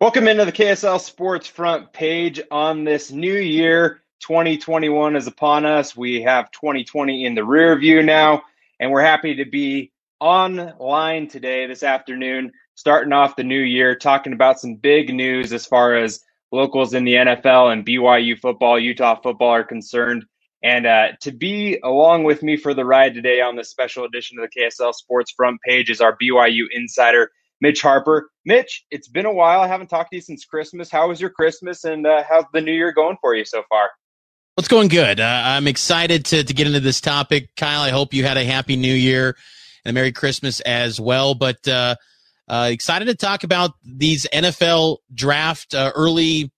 Welcome 0.00 0.28
into 0.28 0.44
the 0.44 0.52
KSL 0.52 1.00
Sports 1.00 1.48
front 1.48 1.92
page 1.92 2.40
on 2.52 2.84
this 2.84 3.10
new 3.10 3.34
year. 3.34 4.02
2021 4.20 5.16
is 5.16 5.26
upon 5.26 5.66
us. 5.66 5.96
We 5.96 6.22
have 6.22 6.52
2020 6.52 7.24
in 7.24 7.34
the 7.34 7.42
rear 7.42 7.76
view 7.76 8.04
now, 8.04 8.44
and 8.78 8.92
we're 8.92 9.02
happy 9.02 9.34
to 9.34 9.44
be 9.44 9.90
online 10.20 11.26
today, 11.26 11.66
this 11.66 11.82
afternoon, 11.82 12.52
starting 12.76 13.12
off 13.12 13.34
the 13.34 13.42
new 13.42 13.58
year, 13.58 13.96
talking 13.96 14.32
about 14.32 14.60
some 14.60 14.76
big 14.76 15.12
news 15.12 15.52
as 15.52 15.66
far 15.66 15.96
as 15.96 16.20
locals 16.52 16.94
in 16.94 17.02
the 17.02 17.14
NFL 17.14 17.72
and 17.72 17.84
BYU 17.84 18.38
football, 18.38 18.78
Utah 18.78 19.20
football 19.20 19.50
are 19.50 19.64
concerned. 19.64 20.24
And 20.62 20.86
uh, 20.86 21.08
to 21.22 21.32
be 21.32 21.80
along 21.82 22.22
with 22.22 22.44
me 22.44 22.56
for 22.56 22.72
the 22.72 22.84
ride 22.84 23.14
today 23.14 23.40
on 23.40 23.56
this 23.56 23.70
special 23.70 24.04
edition 24.04 24.38
of 24.38 24.48
the 24.48 24.60
KSL 24.60 24.94
Sports 24.94 25.32
front 25.32 25.60
page 25.62 25.90
is 25.90 26.00
our 26.00 26.16
BYU 26.22 26.66
insider, 26.70 27.32
Mitch 27.60 27.82
Harper. 27.82 28.30
Mitch, 28.44 28.84
it's 28.90 29.08
been 29.08 29.26
a 29.26 29.32
while. 29.32 29.60
I 29.60 29.66
haven't 29.66 29.88
talked 29.88 30.10
to 30.10 30.16
you 30.16 30.22
since 30.22 30.44
Christmas. 30.44 30.90
How 30.90 31.08
was 31.08 31.20
your 31.20 31.30
Christmas 31.30 31.84
and 31.84 32.06
uh, 32.06 32.22
how's 32.28 32.44
the 32.52 32.60
new 32.60 32.72
year 32.72 32.92
going 32.92 33.16
for 33.20 33.34
you 33.34 33.44
so 33.44 33.62
far? 33.68 33.90
What's 34.54 34.68
going 34.68 34.88
good? 34.88 35.20
Uh, 35.20 35.42
I'm 35.44 35.68
excited 35.68 36.24
to, 36.26 36.42
to 36.42 36.54
get 36.54 36.66
into 36.66 36.80
this 36.80 37.00
topic. 37.00 37.54
Kyle, 37.56 37.80
I 37.80 37.90
hope 37.90 38.12
you 38.12 38.24
had 38.24 38.36
a 38.36 38.44
happy 38.44 38.76
new 38.76 38.92
year 38.92 39.36
and 39.84 39.90
a 39.90 39.94
Merry 39.94 40.12
Christmas 40.12 40.60
as 40.60 41.00
well. 41.00 41.34
But 41.34 41.66
uh, 41.68 41.94
uh, 42.48 42.68
excited 42.72 43.04
to 43.06 43.14
talk 43.14 43.44
about 43.44 43.72
these 43.84 44.26
NFL 44.32 44.98
draft 45.14 45.74
uh, 45.74 45.92
early, 45.94 46.50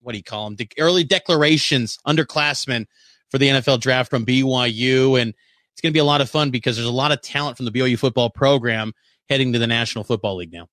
what 0.00 0.12
do 0.12 0.18
you 0.18 0.24
call 0.24 0.44
them? 0.44 0.56
De- 0.56 0.68
early 0.78 1.04
declarations, 1.04 1.98
underclassmen 2.06 2.86
for 3.30 3.38
the 3.38 3.48
NFL 3.48 3.80
draft 3.80 4.10
from 4.10 4.26
BYU. 4.26 5.20
And 5.20 5.34
it's 5.72 5.80
going 5.80 5.92
to 5.92 5.96
be 5.96 6.00
a 6.00 6.04
lot 6.04 6.20
of 6.20 6.28
fun 6.28 6.50
because 6.50 6.76
there's 6.76 6.88
a 6.88 6.92
lot 6.92 7.12
of 7.12 7.22
talent 7.22 7.56
from 7.56 7.66
the 7.66 7.72
BYU 7.72 7.98
football 7.98 8.28
program 8.30 8.92
heading 9.28 9.52
to 9.52 9.58
the 9.58 9.66
National 9.66 10.04
Football 10.04 10.36
League 10.36 10.52
now. 10.52 10.68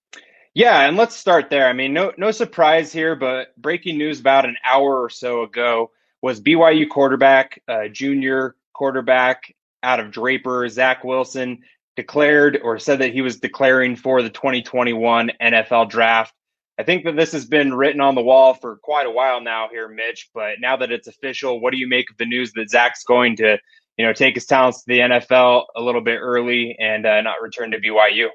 Yeah, 0.54 0.88
and 0.88 0.96
let's 0.96 1.16
start 1.16 1.50
there. 1.50 1.68
I 1.68 1.74
mean, 1.74 1.94
no 1.94 2.14
no 2.18 2.32
surprise 2.32 2.94
here, 2.94 3.16
but 3.16 3.56
breaking 3.58 3.98
news 3.98 4.22
about 4.22 4.46
an 4.46 4.56
hour 4.64 5.02
or 5.02 5.10
so 5.10 5.44
ago 5.44 5.92
was 6.22 6.40
BYU 6.40 6.88
quarterback, 6.90 7.62
uh, 7.68 7.90
junior 7.90 8.56
quarterback 8.74 9.54
out 9.84 10.00
of 10.00 10.12
Draper, 10.12 10.68
Zach 10.70 11.04
Wilson, 11.04 11.60
declared 11.96 12.60
or 12.64 12.80
said 12.80 13.00
that 13.00 13.14
he 13.14 13.22
was 13.22 13.40
declaring 13.40 13.96
for 13.96 14.22
the 14.22 14.30
2021 14.30 15.32
NFL 15.42 15.90
draft. 15.90 16.34
I 16.78 16.84
think 16.84 17.06
that 17.06 17.16
this 17.16 17.32
has 17.32 17.46
been 17.46 17.74
written 17.74 18.02
on 18.02 18.16
the 18.16 18.24
wall 18.24 18.54
for 18.54 18.78
quite 18.78 19.08
a 19.08 19.12
while 19.12 19.42
now 19.42 19.68
here, 19.72 19.88
Mitch. 19.88 20.30
But 20.34 20.60
now 20.60 20.76
that 20.78 20.92
it's 20.92 21.08
official, 21.08 21.62
what 21.62 21.72
do 21.72 21.78
you 21.78 21.88
make 21.88 22.10
of 22.10 22.18
the 22.18 22.26
news 22.26 22.52
that 22.54 22.70
Zach's 22.70 23.04
going 23.04 23.38
to, 23.38 23.58
you 23.98 24.06
know, 24.06 24.14
take 24.14 24.36
his 24.36 24.46
talents 24.46 24.84
to 24.84 24.86
the 24.88 25.00
NFL 25.00 25.66
a 25.76 25.82
little 25.82 26.02
bit 26.02 26.18
early 26.18 26.76
and 26.80 27.06
uh, 27.06 27.22
not 27.22 27.42
return 27.42 27.72
to 27.72 27.80
BYU? 27.80 28.28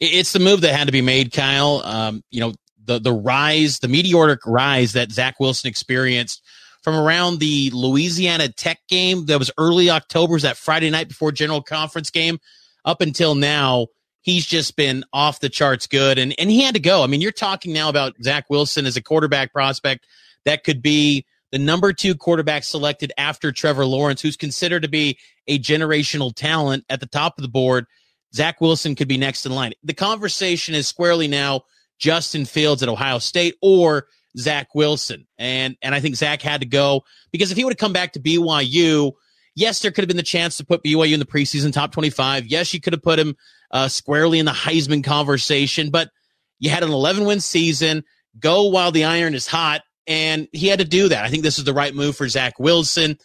It's 0.00 0.32
the 0.32 0.40
move 0.40 0.62
that 0.62 0.74
had 0.74 0.86
to 0.86 0.92
be 0.92 1.02
made, 1.02 1.32
Kyle. 1.32 1.80
Um, 1.84 2.22
you 2.30 2.40
know, 2.40 2.52
the 2.84 2.98
the 2.98 3.12
rise, 3.12 3.78
the 3.78 3.88
meteoric 3.88 4.40
rise 4.46 4.92
that 4.92 5.12
Zach 5.12 5.40
Wilson 5.40 5.68
experienced 5.68 6.42
from 6.82 6.96
around 6.96 7.38
the 7.38 7.70
Louisiana 7.72 8.48
Tech 8.48 8.78
game 8.88 9.26
that 9.26 9.38
was 9.38 9.50
early 9.56 9.88
October, 9.88 10.38
that 10.40 10.58
Friday 10.58 10.90
night 10.90 11.08
before 11.08 11.32
General 11.32 11.62
Conference 11.62 12.10
game, 12.10 12.38
up 12.84 13.00
until 13.00 13.34
now, 13.34 13.86
he's 14.20 14.44
just 14.44 14.76
been 14.76 15.04
off 15.12 15.40
the 15.40 15.48
charts 15.48 15.86
good. 15.86 16.18
And, 16.18 16.34
and 16.38 16.50
he 16.50 16.62
had 16.62 16.74
to 16.74 16.80
go. 16.80 17.02
I 17.02 17.06
mean, 17.06 17.22
you're 17.22 17.32
talking 17.32 17.72
now 17.72 17.88
about 17.88 18.14
Zach 18.22 18.50
Wilson 18.50 18.84
as 18.84 18.98
a 18.98 19.02
quarterback 19.02 19.52
prospect 19.52 20.06
that 20.44 20.62
could 20.62 20.82
be 20.82 21.24
the 21.52 21.58
number 21.58 21.92
two 21.92 22.14
quarterback 22.14 22.64
selected 22.64 23.12
after 23.16 23.50
Trevor 23.50 23.86
Lawrence, 23.86 24.20
who's 24.20 24.36
considered 24.36 24.82
to 24.82 24.88
be 24.88 25.18
a 25.46 25.58
generational 25.58 26.34
talent 26.34 26.84
at 26.90 27.00
the 27.00 27.06
top 27.06 27.38
of 27.38 27.42
the 27.42 27.48
board. 27.48 27.86
Zach 28.34 28.60
Wilson 28.60 28.94
could 28.94 29.08
be 29.08 29.16
next 29.16 29.46
in 29.46 29.52
line. 29.52 29.72
The 29.82 29.94
conversation 29.94 30.74
is 30.74 30.88
squarely 30.88 31.28
now 31.28 31.62
Justin 31.98 32.44
Fields 32.44 32.82
at 32.82 32.88
Ohio 32.88 33.18
State 33.18 33.54
or 33.62 34.08
Zach 34.36 34.74
Wilson. 34.74 35.26
And 35.38 35.76
and 35.82 35.94
I 35.94 36.00
think 36.00 36.16
Zach 36.16 36.42
had 36.42 36.60
to 36.60 36.66
go 36.66 37.04
because 37.30 37.50
if 37.50 37.56
he 37.56 37.64
would 37.64 37.72
have 37.72 37.78
come 37.78 37.92
back 37.92 38.12
to 38.14 38.20
BYU, 38.20 39.12
yes, 39.54 39.80
there 39.80 39.90
could 39.90 40.02
have 40.02 40.08
been 40.08 40.16
the 40.16 40.22
chance 40.22 40.56
to 40.56 40.64
put 40.64 40.82
BYU 40.82 41.14
in 41.14 41.20
the 41.20 41.26
preseason 41.26 41.72
top 41.72 41.92
25. 41.92 42.46
Yes, 42.46 42.74
you 42.74 42.80
could 42.80 42.92
have 42.92 43.02
put 43.02 43.18
him 43.18 43.36
uh, 43.70 43.88
squarely 43.88 44.38
in 44.38 44.46
the 44.46 44.52
Heisman 44.52 45.04
conversation, 45.04 45.90
but 45.90 46.10
you 46.58 46.70
had 46.70 46.82
an 46.82 46.90
11 46.90 47.24
win 47.24 47.40
season, 47.40 48.04
go 48.38 48.64
while 48.64 48.90
the 48.90 49.04
iron 49.04 49.34
is 49.34 49.46
hot, 49.46 49.82
and 50.06 50.48
he 50.52 50.68
had 50.68 50.78
to 50.80 50.84
do 50.84 51.08
that. 51.08 51.24
I 51.24 51.28
think 51.28 51.42
this 51.42 51.58
is 51.58 51.64
the 51.64 51.74
right 51.74 51.94
move 51.94 52.16
for 52.16 52.28
Zach 52.28 52.58
Wilson. 52.58 53.18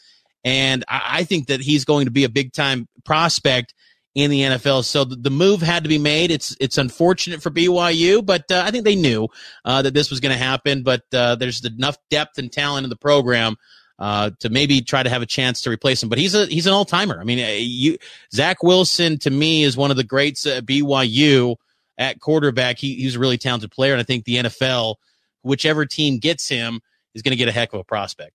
And 0.44 0.84
I, 0.88 1.02
I 1.20 1.24
think 1.24 1.48
that 1.48 1.62
he's 1.62 1.86
going 1.86 2.06
to 2.06 2.12
be 2.12 2.24
a 2.24 2.30
big 2.30 2.54
time 2.54 2.88
prospect 3.06 3.74
in 4.16 4.32
the 4.32 4.42
NFL. 4.42 4.84
So 4.84 5.04
the, 5.04 5.30
move 5.30 5.62
had 5.62 5.84
to 5.84 5.90
be 5.90 5.98
made. 5.98 6.32
It's 6.32 6.56
it's 6.60 6.78
unfortunate 6.78 7.42
for 7.42 7.52
BYU, 7.52 8.26
but 8.26 8.52
uh, 8.52 8.64
I 8.66 8.72
think 8.72 8.84
they 8.84 8.96
knew 8.96 9.28
uh, 9.66 9.82
that 9.84 9.94
this 9.94 10.10
was 10.10 10.20
going 10.20 10.32
to 10.34 10.44
happen. 10.44 10.84
But 10.84 11.04
uh, 11.14 11.36
there's 11.36 11.64
enough 11.64 11.98
depth 12.10 12.38
and 12.38 12.52
talent 12.52 12.84
in 12.84 12.90
the 12.90 12.96
program 12.96 13.56
uh, 14.00 14.32
to 14.40 14.50
maybe 14.50 14.82
try 14.82 15.04
to 15.04 15.10
have 15.10 15.22
a 15.22 15.28
chance 15.28 15.62
to 15.62 15.70
replace 15.70 16.02
him. 16.02 16.10
But 16.10 16.18
he's 16.18 16.34
a 16.34 16.48
he's 16.48 16.68
an 16.68 16.74
all 16.74 16.86
timer. 16.86 17.20
I 17.20 17.24
mean, 17.24 17.40
uh, 17.40 17.58
you, 17.60 17.98
Zach 18.34 18.64
Wilson 18.64 19.20
to 19.20 19.30
me 19.30 19.64
is 19.64 19.78
one 19.78 19.92
of 19.92 19.98
the 19.98 20.04
greats 20.04 20.46
at 20.46 20.66
BYU 20.66 21.56
at 21.98 22.20
quarterback. 22.20 22.80
He, 22.80 22.96
he's 22.96 23.16
a 23.16 23.20
really 23.20 23.38
talented 23.38 23.72
player, 23.72 23.94
and 23.94 24.02
I 24.02 24.04
think 24.04 24.26
the 24.26 24.38
NFL, 24.38 24.96
whichever 25.44 25.86
team 25.86 26.18
gets 26.18 26.50
him, 26.50 26.82
is 27.14 27.22
going 27.22 27.32
to 27.32 27.38
get 27.38 27.48
a 27.48 27.52
heck 27.52 27.74
of 27.74 27.80
a 27.80 27.84
prospect. 27.84 28.32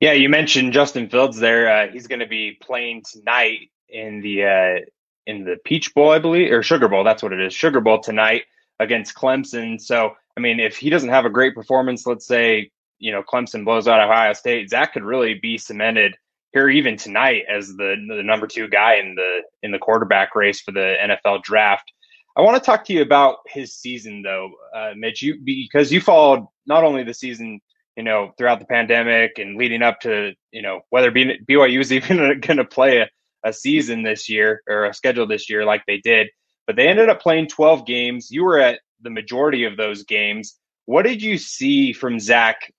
Yeah, 0.00 0.12
you 0.12 0.28
mentioned 0.28 0.72
Justin 0.72 1.08
Fields 1.08 1.38
there. 1.38 1.68
Uh, 1.68 1.92
he's 1.92 2.06
going 2.06 2.20
to 2.20 2.26
be 2.26 2.56
playing 2.60 3.02
tonight 3.02 3.70
in 3.88 4.20
the 4.20 4.44
uh, 4.44 4.84
in 5.26 5.44
the 5.44 5.56
Peach 5.64 5.94
Bowl, 5.94 6.10
I 6.10 6.18
believe, 6.18 6.52
or 6.52 6.62
Sugar 6.62 6.88
Bowl. 6.88 7.04
That's 7.04 7.22
what 7.22 7.32
it 7.32 7.40
is. 7.40 7.54
Sugar 7.54 7.80
Bowl 7.80 8.00
tonight 8.00 8.44
against 8.80 9.14
Clemson. 9.14 9.80
So, 9.80 10.12
I 10.36 10.40
mean, 10.40 10.60
if 10.60 10.76
he 10.76 10.90
doesn't 10.90 11.08
have 11.08 11.24
a 11.24 11.30
great 11.30 11.54
performance, 11.54 12.06
let's 12.06 12.26
say 12.26 12.70
you 12.98 13.12
know 13.12 13.22
Clemson 13.22 13.64
blows 13.64 13.88
out 13.88 14.00
Ohio 14.00 14.32
State, 14.32 14.70
Zach 14.70 14.92
could 14.92 15.04
really 15.04 15.34
be 15.34 15.58
cemented 15.58 16.16
here 16.52 16.68
even 16.68 16.96
tonight 16.96 17.44
as 17.48 17.68
the 17.76 17.96
the 18.08 18.22
number 18.22 18.46
two 18.46 18.68
guy 18.68 18.96
in 18.96 19.14
the 19.14 19.40
in 19.62 19.70
the 19.70 19.78
quarterback 19.78 20.34
race 20.34 20.60
for 20.60 20.72
the 20.72 20.96
NFL 21.00 21.42
draft. 21.42 21.92
I 22.36 22.40
want 22.42 22.56
to 22.56 22.64
talk 22.64 22.84
to 22.84 22.92
you 22.92 23.02
about 23.02 23.38
his 23.46 23.74
season 23.74 24.22
though, 24.22 24.52
uh, 24.74 24.92
Mitch, 24.96 25.22
you 25.22 25.40
because 25.44 25.92
you 25.92 26.00
followed 26.00 26.46
not 26.66 26.84
only 26.84 27.02
the 27.02 27.14
season 27.14 27.60
you 27.96 28.04
know 28.04 28.32
throughout 28.38 28.60
the 28.60 28.64
pandemic 28.64 29.38
and 29.38 29.56
leading 29.56 29.82
up 29.82 30.00
to 30.00 30.32
you 30.52 30.62
know 30.62 30.80
whether 30.90 31.10
BYU 31.10 31.80
is 31.80 31.92
even 31.98 32.40
going 32.40 32.58
to 32.58 32.64
play 32.64 32.98
a 32.98 33.10
a 33.44 33.52
season 33.52 34.02
this 34.02 34.28
year 34.28 34.62
or 34.68 34.84
a 34.84 34.94
schedule 34.94 35.26
this 35.26 35.48
year 35.48 35.64
like 35.64 35.82
they 35.86 35.98
did, 35.98 36.28
but 36.66 36.76
they 36.76 36.88
ended 36.88 37.08
up 37.08 37.20
playing 37.20 37.48
12 37.48 37.86
games. 37.86 38.30
You 38.30 38.44
were 38.44 38.58
at 38.58 38.80
the 39.00 39.10
majority 39.10 39.64
of 39.64 39.76
those 39.76 40.04
games. 40.04 40.58
What 40.86 41.04
did 41.04 41.22
you 41.22 41.38
see 41.38 41.92
from 41.92 42.18
Zach 42.18 42.72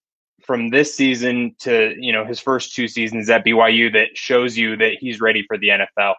from 0.43 0.69
this 0.69 0.95
season 0.95 1.55
to 1.59 1.93
you 1.99 2.11
know 2.11 2.25
his 2.25 2.39
first 2.39 2.73
two 2.73 2.87
seasons 2.87 3.29
at 3.29 3.45
BYU 3.45 3.93
that 3.93 4.09
shows 4.15 4.57
you 4.57 4.75
that 4.77 4.93
he's 4.99 5.21
ready 5.21 5.43
for 5.47 5.57
the 5.57 5.69
NFL? 5.69 6.15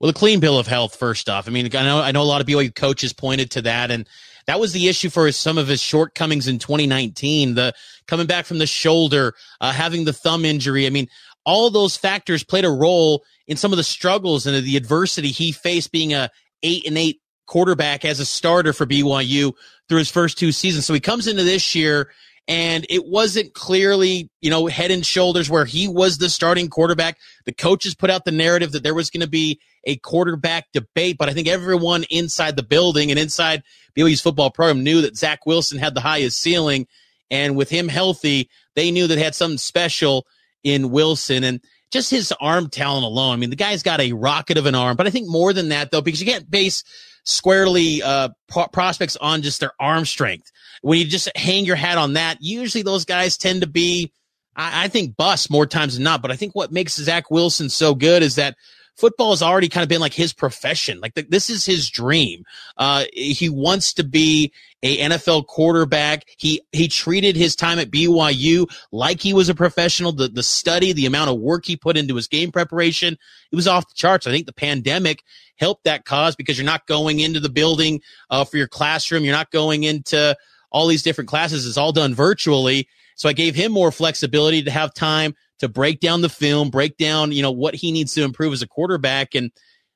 Well, 0.00 0.10
the 0.10 0.18
clean 0.18 0.40
bill 0.40 0.58
of 0.58 0.66
health. 0.66 0.96
First 0.96 1.28
off, 1.28 1.46
I 1.46 1.50
mean, 1.50 1.66
I 1.76 1.82
know 1.82 2.00
I 2.00 2.12
know 2.12 2.22
a 2.22 2.24
lot 2.24 2.40
of 2.40 2.46
BYU 2.46 2.74
coaches 2.74 3.12
pointed 3.12 3.50
to 3.52 3.62
that, 3.62 3.90
and 3.90 4.08
that 4.46 4.58
was 4.58 4.72
the 4.72 4.88
issue 4.88 5.10
for 5.10 5.30
some 5.32 5.58
of 5.58 5.68
his 5.68 5.80
shortcomings 5.80 6.48
in 6.48 6.58
2019. 6.58 7.54
The 7.54 7.74
coming 8.06 8.26
back 8.26 8.46
from 8.46 8.58
the 8.58 8.66
shoulder, 8.66 9.34
uh, 9.60 9.72
having 9.72 10.04
the 10.04 10.12
thumb 10.12 10.44
injury. 10.44 10.86
I 10.86 10.90
mean, 10.90 11.08
all 11.44 11.70
those 11.70 11.96
factors 11.96 12.44
played 12.44 12.64
a 12.64 12.70
role 12.70 13.24
in 13.46 13.56
some 13.56 13.72
of 13.72 13.76
the 13.76 13.84
struggles 13.84 14.46
and 14.46 14.64
the 14.64 14.76
adversity 14.76 15.28
he 15.28 15.52
faced 15.52 15.92
being 15.92 16.14
a 16.14 16.30
eight 16.62 16.86
and 16.86 16.96
eight 16.96 17.20
quarterback 17.46 18.04
as 18.04 18.20
a 18.20 18.26
starter 18.26 18.72
for 18.72 18.86
BYU 18.86 19.52
through 19.88 19.98
his 19.98 20.10
first 20.10 20.38
two 20.38 20.52
seasons. 20.52 20.86
So 20.86 20.94
he 20.94 21.00
comes 21.00 21.26
into 21.26 21.42
this 21.42 21.74
year 21.74 22.10
and 22.48 22.86
it 22.88 23.06
wasn't 23.06 23.54
clearly, 23.54 24.30
you 24.40 24.50
know, 24.50 24.66
head 24.66 24.90
and 24.90 25.04
shoulders 25.06 25.48
where 25.48 25.64
he 25.64 25.86
was 25.86 26.18
the 26.18 26.28
starting 26.28 26.68
quarterback. 26.68 27.18
The 27.44 27.52
coaches 27.52 27.94
put 27.94 28.10
out 28.10 28.24
the 28.24 28.32
narrative 28.32 28.72
that 28.72 28.82
there 28.82 28.94
was 28.94 29.10
going 29.10 29.20
to 29.20 29.28
be 29.28 29.60
a 29.84 29.96
quarterback 29.96 30.66
debate, 30.72 31.18
but 31.18 31.28
I 31.28 31.34
think 31.34 31.48
everyone 31.48 32.04
inside 32.10 32.56
the 32.56 32.62
building 32.62 33.10
and 33.10 33.18
inside 33.18 33.62
BYU's 33.96 34.20
football 34.20 34.50
program 34.50 34.82
knew 34.82 35.02
that 35.02 35.16
Zach 35.16 35.44
Wilson 35.46 35.78
had 35.78 35.94
the 35.94 36.00
highest 36.00 36.38
ceiling, 36.38 36.86
and 37.30 37.56
with 37.56 37.68
him 37.68 37.88
healthy, 37.88 38.48
they 38.74 38.90
knew 38.90 39.06
that 39.06 39.18
had 39.18 39.34
something 39.34 39.58
special 39.58 40.26
in 40.64 40.90
Wilson 40.90 41.44
and 41.44 41.60
just 41.90 42.10
his 42.10 42.32
arm 42.40 42.70
talent 42.70 43.04
alone. 43.04 43.34
I 43.34 43.36
mean, 43.36 43.50
the 43.50 43.56
guy's 43.56 43.82
got 43.82 44.00
a 44.00 44.12
rocket 44.12 44.56
of 44.56 44.66
an 44.66 44.74
arm, 44.74 44.96
but 44.96 45.06
I 45.06 45.10
think 45.10 45.28
more 45.28 45.52
than 45.52 45.68
that 45.68 45.90
though, 45.90 46.00
because 46.00 46.20
you 46.20 46.26
can't 46.26 46.50
base 46.50 46.82
squarely 47.24 48.02
uh, 48.02 48.30
pro- 48.48 48.68
prospects 48.68 49.16
on 49.16 49.42
just 49.42 49.60
their 49.60 49.72
arm 49.78 50.04
strength. 50.04 50.50
When 50.80 50.98
you 50.98 51.04
just 51.04 51.28
hang 51.36 51.64
your 51.64 51.76
hat 51.76 51.98
on 51.98 52.14
that, 52.14 52.38
usually 52.40 52.82
those 52.82 53.04
guys 53.04 53.36
tend 53.36 53.60
to 53.60 53.68
be, 53.68 54.12
I, 54.56 54.84
I 54.84 54.88
think, 54.88 55.16
bust 55.16 55.50
more 55.50 55.66
times 55.66 55.94
than 55.94 56.02
not. 56.02 56.22
But 56.22 56.30
I 56.32 56.36
think 56.36 56.54
what 56.54 56.72
makes 56.72 56.94
Zach 56.94 57.30
Wilson 57.30 57.68
so 57.68 57.94
good 57.94 58.22
is 58.22 58.36
that 58.36 58.56
football 58.96 59.30
has 59.30 59.42
already 59.42 59.68
kind 59.68 59.82
of 59.82 59.88
been 59.88 60.00
like 60.00 60.12
his 60.12 60.32
profession. 60.32 61.00
Like 61.00 61.14
the, 61.14 61.22
this 61.22 61.50
is 61.50 61.64
his 61.64 61.88
dream. 61.90 62.44
Uh, 62.76 63.04
he 63.12 63.48
wants 63.48 63.94
to 63.94 64.04
be 64.04 64.52
a 64.82 64.98
NFL 64.98 65.46
quarterback. 65.46 66.24
He 66.36 66.62
he 66.72 66.88
treated 66.88 67.36
his 67.36 67.54
time 67.54 67.78
at 67.78 67.90
BYU 67.90 68.66
like 68.90 69.20
he 69.20 69.32
was 69.32 69.48
a 69.48 69.54
professional. 69.54 70.12
The 70.12 70.28
the 70.28 70.42
study, 70.42 70.92
the 70.92 71.06
amount 71.06 71.30
of 71.30 71.38
work 71.38 71.64
he 71.64 71.76
put 71.76 71.96
into 71.96 72.16
his 72.16 72.28
game 72.28 72.50
preparation, 72.52 73.16
it 73.50 73.56
was 73.56 73.68
off 73.68 73.88
the 73.88 73.94
charts. 73.94 74.26
I 74.26 74.30
think 74.30 74.46
the 74.46 74.52
pandemic 74.52 75.22
helped 75.56 75.84
that 75.84 76.04
cause 76.04 76.34
because 76.34 76.58
you're 76.58 76.64
not 76.64 76.86
going 76.86 77.20
into 77.20 77.40
the 77.40 77.48
building 77.48 78.00
uh, 78.30 78.44
for 78.44 78.56
your 78.56 78.68
classroom. 78.68 79.24
You're 79.24 79.36
not 79.36 79.50
going 79.50 79.84
into 79.84 80.36
all 80.70 80.86
these 80.86 81.02
different 81.02 81.28
classes. 81.28 81.66
It's 81.66 81.76
all 81.76 81.92
done 81.92 82.14
virtually. 82.14 82.88
So 83.14 83.28
I 83.28 83.34
gave 83.34 83.54
him 83.54 83.72
more 83.72 83.92
flexibility 83.92 84.62
to 84.62 84.70
have 84.70 84.94
time 84.94 85.34
to 85.62 85.68
break 85.68 86.00
down 86.00 86.22
the 86.22 86.28
film, 86.28 86.70
break 86.70 86.96
down, 86.96 87.30
you 87.30 87.40
know, 87.40 87.52
what 87.52 87.76
he 87.76 87.92
needs 87.92 88.12
to 88.14 88.24
improve 88.24 88.52
as 88.52 88.62
a 88.62 88.66
quarterback. 88.66 89.36
And 89.36 89.52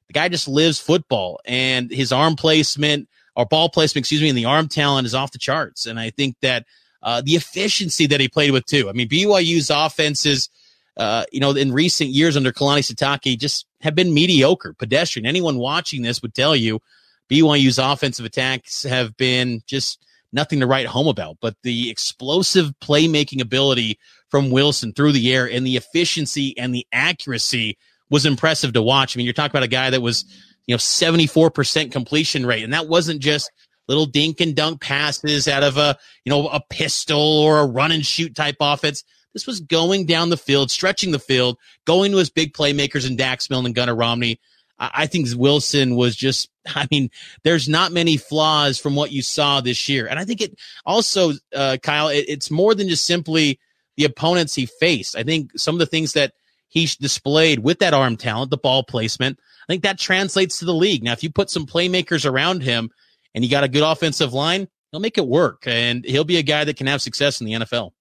the 0.07 0.13
guy 0.13 0.29
just 0.29 0.47
lives 0.47 0.79
football 0.79 1.41
and 1.45 1.91
his 1.91 2.13
arm 2.13 2.37
placement 2.37 3.09
or 3.35 3.47
ball 3.47 3.69
placement, 3.69 4.03
excuse 4.03 4.23
me, 4.23 4.29
and 4.29 4.39
the 4.39 4.45
arm 4.45 4.69
talent 4.69 5.07
is 5.07 5.15
off 5.15 5.33
the 5.33 5.39
charts. 5.39 5.85
And 5.85 5.99
I 5.99 6.11
think 6.11 6.37
that 6.41 6.67
uh, 7.03 7.21
the 7.25 7.33
efficiency 7.33 8.07
that 8.07 8.21
he 8.21 8.29
played 8.29 8.53
with 8.53 8.65
too. 8.65 8.89
I 8.89 8.93
mean, 8.93 9.09
BYU's 9.09 9.69
offenses, 9.69 10.51
uh, 10.97 11.25
you 11.33 11.41
know, 11.41 11.51
in 11.51 11.73
recent 11.73 12.11
years 12.11 12.37
under 12.37 12.53
Kalani 12.53 12.89
Sitake 12.89 13.37
just 13.37 13.67
have 13.81 13.97
been 13.97 14.15
mediocre, 14.15 14.73
pedestrian. 14.73 15.27
Anyone 15.27 15.59
watching 15.59 16.03
this 16.03 16.23
would 16.23 16.33
tell 16.33 16.55
you 16.55 16.81
BYU's 17.29 17.81
offensive 17.81 18.25
attacks 18.25 18.85
have 18.85 19.17
been 19.17 19.62
just 19.67 19.99
nothing 20.37 20.61
to 20.61 20.67
write 20.67 20.87
home 20.87 21.09
about. 21.09 21.38
But 21.41 21.56
the 21.65 21.91
explosive 21.91 22.73
playmaking 22.81 23.41
ability 23.41 23.99
from 24.31 24.50
Wilson 24.50 24.93
through 24.93 25.12
the 25.12 25.33
air 25.33 25.50
and 25.50 25.67
the 25.67 25.77
efficiency 25.77 26.56
and 26.56 26.73
the 26.73 26.87
accuracy 26.93 27.77
was 28.11 28.25
impressive 28.25 28.73
to 28.75 28.83
watch. 28.83 29.17
I 29.17 29.19
mean, 29.19 29.25
you're 29.25 29.33
talking 29.33 29.50
about 29.50 29.65
a 29.65 29.69
guy 29.69 29.91
that 29.91 30.03
was, 30.03 30.25
you 30.67 30.75
know, 30.75 30.79
74% 30.79 31.91
completion 31.91 32.47
rate. 32.47 32.62
And 32.62 32.73
that 32.73 32.87
wasn't 32.87 33.21
just 33.21 33.50
little 33.88 34.06
dink 34.06 34.41
and 34.41 34.55
dunk 34.55 34.81
passes 34.81 35.49
out 35.49 35.65
of 35.65 35.77
a, 35.77 35.97
you 36.25 36.31
know, 36.31 36.49
a 36.49 36.61
pistol 36.71 37.21
or 37.21 37.59
a 37.59 37.67
run 37.67 37.91
and 37.91 38.06
shoot 38.06 38.35
type 38.35 38.56
offense. 38.61 39.03
This 39.33 39.47
was 39.47 39.61
going 39.61 40.06
down 40.06 40.31
the 40.31 40.37
field, 40.37 40.71
stretching 40.71 41.11
the 41.11 41.19
field, 41.19 41.59
going 41.85 42.12
to 42.12 42.19
his 42.19 42.31
big 42.31 42.53
playmakers 42.53 43.06
in 43.06 43.17
Dax 43.17 43.50
Milne 43.50 43.67
and 43.67 43.75
Gunnar 43.75 43.94
Romney. 43.94 44.41
I 44.78 45.06
think 45.06 45.28
Wilson 45.34 45.96
was 45.96 46.17
just, 46.17 46.49
I 46.67 46.87
mean, 46.90 47.11
there's 47.43 47.69
not 47.69 47.93
many 47.93 48.17
flaws 48.17 48.78
from 48.78 48.94
what 48.94 49.12
you 49.12 49.23
saw 49.23 49.61
this 49.61 49.88
year. 49.88 50.06
And 50.06 50.19
I 50.19 50.25
think 50.25 50.40
it 50.40 50.58
also, 50.84 51.32
uh, 51.55 51.78
Kyle, 51.82 52.08
it, 52.08 52.26
it's 52.28 52.50
more 52.50 52.75
than 52.75 52.88
just 52.88 53.06
simply 53.06 53.58
the 53.96 54.05
opponents 54.05 54.55
he 54.55 54.67
faced. 54.67 55.17
I 55.17 55.23
think 55.23 55.52
some 55.56 55.75
of 55.75 55.78
the 55.78 55.87
things 55.87 56.12
that 56.12 56.34
he 56.69 56.88
displayed 57.00 57.61
with 57.61 57.78
that 57.78 57.94
arm 57.94 58.17
talent, 58.17 58.50
the 58.50 58.58
ball 58.58 58.82
placement, 58.82 59.38
I 59.69 59.73
think 59.73 59.82
that 59.82 59.99
translates 59.99 60.58
to 60.58 60.64
the 60.64 60.75
league. 60.75 61.02
Now, 61.02 61.12
if 61.12 61.23
you 61.23 61.31
put 61.31 61.50
some 61.50 61.67
playmakers 61.67 62.31
around 62.31 62.62
him 62.62 62.90
and 63.34 63.43
you 63.43 63.50
got 63.50 63.64
a 63.64 63.69
good 63.69 63.82
offensive 63.82 64.32
line, 64.32 64.69
he'll 64.90 65.00
make 65.00 65.19
it 65.19 65.26
work 65.26 65.64
and 65.67 66.05
he'll 66.05 66.25
be 66.25 66.37
a 66.37 66.43
guy 66.43 66.64
that 66.64 66.76
can 66.76 66.87
have 66.87 67.00
success 67.00 67.40
in 67.40 67.46
the 67.46 67.52
NFL. 67.55 67.93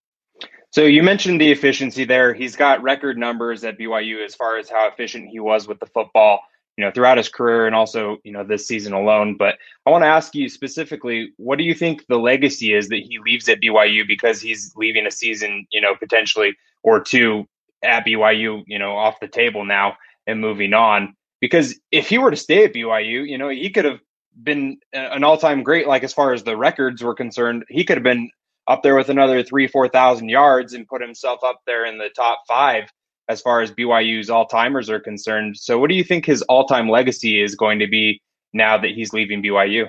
So 0.72 0.84
you 0.84 1.04
mentioned 1.04 1.40
the 1.40 1.54
efficiency 1.54 2.04
there. 2.04 2.34
He's 2.34 2.58
got 2.58 2.84
record 2.84 3.18
numbers 3.18 3.64
at 3.64 3.80
BYU 3.80 4.26
as 4.26 4.36
far 4.36 4.58
as 4.58 4.70
how 4.70 4.90
efficient 4.90 5.30
he 5.30 5.40
was 5.40 5.70
with 5.70 5.80
the 5.80 5.86
football 5.86 6.42
you 6.78 6.84
know, 6.84 6.92
throughout 6.92 7.18
his 7.18 7.30
career 7.30 7.68
and 7.68 7.76
also, 7.76 8.18
you 8.24 8.32
know, 8.32 8.44
this 8.44 8.68
season 8.68 8.94
alone. 8.94 9.36
But 9.38 9.58
I 9.86 9.92
want 9.92 10.04
to 10.04 10.08
ask 10.08 10.36
you 10.36 10.50
specifically, 10.50 11.32
what 11.38 11.58
do 11.58 11.64
you 11.64 11.74
think 11.74 12.06
the 12.08 12.18
legacy 12.18 12.74
is 12.74 12.90
that 12.90 13.00
he 13.00 13.20
leaves 13.20 13.48
at 13.48 13.62
BYU 13.62 14.08
because 14.08 14.42
he's 14.42 14.74
leaving 14.76 15.08
a 15.08 15.12
season, 15.12 15.66
you 15.72 15.80
know, 15.80 15.96
potentially 15.96 16.56
or 16.84 17.00
two 17.00 17.48
at 17.84 18.06
BYU, 18.06 18.64
you 18.68 18.80
know, 18.80 18.98
off 18.98 19.20
the 19.20 19.28
table 19.28 19.64
now 19.64 19.96
and 20.28 20.42
moving 20.42 20.74
on? 20.74 21.16
Because 21.40 21.80
if 21.92 22.10
he 22.10 22.18
were 22.18 22.32
to 22.32 22.38
stay 22.38 22.66
at 22.66 22.74
BYU, 22.74 23.28
you 23.28 23.38
know, 23.38 23.50
he 23.50 23.70
could 23.70 23.86
have 23.86 24.00
been 24.44 24.78
an 24.92 25.24
all-time 25.24 25.64
great. 25.64 25.88
Like 25.88 26.04
as 26.04 26.14
far 26.14 26.34
as 26.34 26.44
the 26.44 26.58
records 26.58 27.02
were 27.02 27.16
concerned, 27.16 27.64
he 27.70 27.86
could 27.86 27.98
have 27.98 28.04
been 28.04 28.30
up 28.68 28.84
there 28.84 28.96
with 28.96 29.10
another 29.10 29.44
three, 29.44 29.68
four 29.68 29.88
thousand 29.88 30.30
yards 30.30 30.74
and 30.74 30.88
put 30.88 31.02
himself 31.02 31.40
up 31.44 31.62
there 31.66 31.86
in 31.86 31.98
the 31.98 32.10
top 32.10 32.42
five 32.48 32.92
as 33.28 33.42
far 33.42 33.62
as 33.62 33.72
BYU's 33.72 34.30
all 34.30 34.46
timers 34.46 34.90
are 34.90 35.00
concerned. 35.00 35.58
So, 35.58 35.80
what 35.80 35.90
do 35.90 35.96
you 35.96 36.04
think 36.04 36.26
his 36.26 36.42
all 36.44 36.66
time 36.66 36.90
legacy 36.90 37.42
is 37.42 37.56
going 37.56 37.80
to 37.80 37.88
be 37.88 38.22
now 38.54 38.78
that 38.78 38.92
he's 38.92 39.14
leaving 39.14 39.42
BYU? 39.42 39.88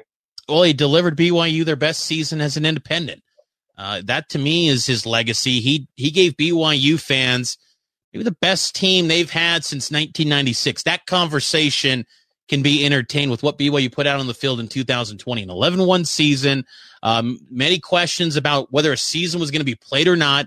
Well, 0.48 0.62
he 0.62 0.72
delivered 0.72 1.16
BYU 1.16 1.64
their 1.64 1.76
best 1.76 2.00
season 2.00 2.40
as 2.40 2.56
an 2.56 2.64
independent. 2.64 3.22
Uh, 3.76 4.00
that 4.04 4.28
to 4.30 4.38
me 4.38 4.68
is 4.68 4.86
his 4.86 5.04
legacy. 5.04 5.60
He 5.60 5.88
he 5.96 6.10
gave 6.10 6.36
BYU 6.36 6.98
fans 7.00 7.58
maybe 8.12 8.24
the 8.24 8.36
best 8.40 8.74
team 8.74 9.08
they've 9.08 9.30
had 9.30 9.64
since 9.64 9.90
1996. 9.90 10.84
That 10.84 11.04
conversation 11.06 12.06
can 12.48 12.62
be 12.62 12.86
entertained 12.86 13.30
with 13.30 13.42
what 13.42 13.58
BYU 13.58 13.92
put 13.92 14.06
out 14.06 14.20
on 14.20 14.26
the 14.26 14.34
field 14.34 14.60
in 14.60 14.68
2020, 14.68 15.42
an 15.42 15.48
11-1 15.48 16.06
season. 16.06 16.64
Um, 17.02 17.40
many 17.50 17.78
questions 17.78 18.36
about 18.36 18.72
whether 18.72 18.92
a 18.92 18.96
season 18.96 19.40
was 19.40 19.50
going 19.50 19.60
to 19.60 19.66
be 19.66 19.74
played 19.74 20.08
or 20.08 20.16
not, 20.16 20.46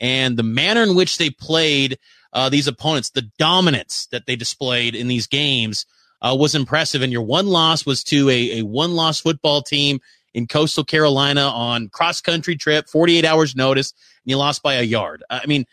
and 0.00 0.36
the 0.36 0.42
manner 0.42 0.82
in 0.82 0.94
which 0.94 1.18
they 1.18 1.30
played 1.30 1.98
uh, 2.32 2.48
these 2.48 2.68
opponents, 2.68 3.10
the 3.10 3.30
dominance 3.38 4.08
that 4.12 4.26
they 4.26 4.36
displayed 4.36 4.94
in 4.94 5.08
these 5.08 5.26
games 5.26 5.86
uh, 6.20 6.36
was 6.38 6.54
impressive. 6.54 7.02
And 7.02 7.12
your 7.12 7.22
one 7.22 7.46
loss 7.46 7.86
was 7.86 8.04
to 8.04 8.28
a, 8.28 8.60
a 8.60 8.62
one 8.62 8.94
loss 8.94 9.20
football 9.20 9.62
team 9.62 10.00
in 10.34 10.46
coastal 10.46 10.84
Carolina 10.84 11.42
on 11.42 11.88
cross 11.88 12.20
country 12.20 12.56
trip, 12.56 12.88
48 12.88 13.24
hours 13.24 13.56
notice, 13.56 13.92
and 13.92 14.30
you 14.30 14.36
lost 14.36 14.62
by 14.62 14.74
a 14.74 14.82
yard. 14.82 15.24
I 15.30 15.46
mean, 15.46 15.64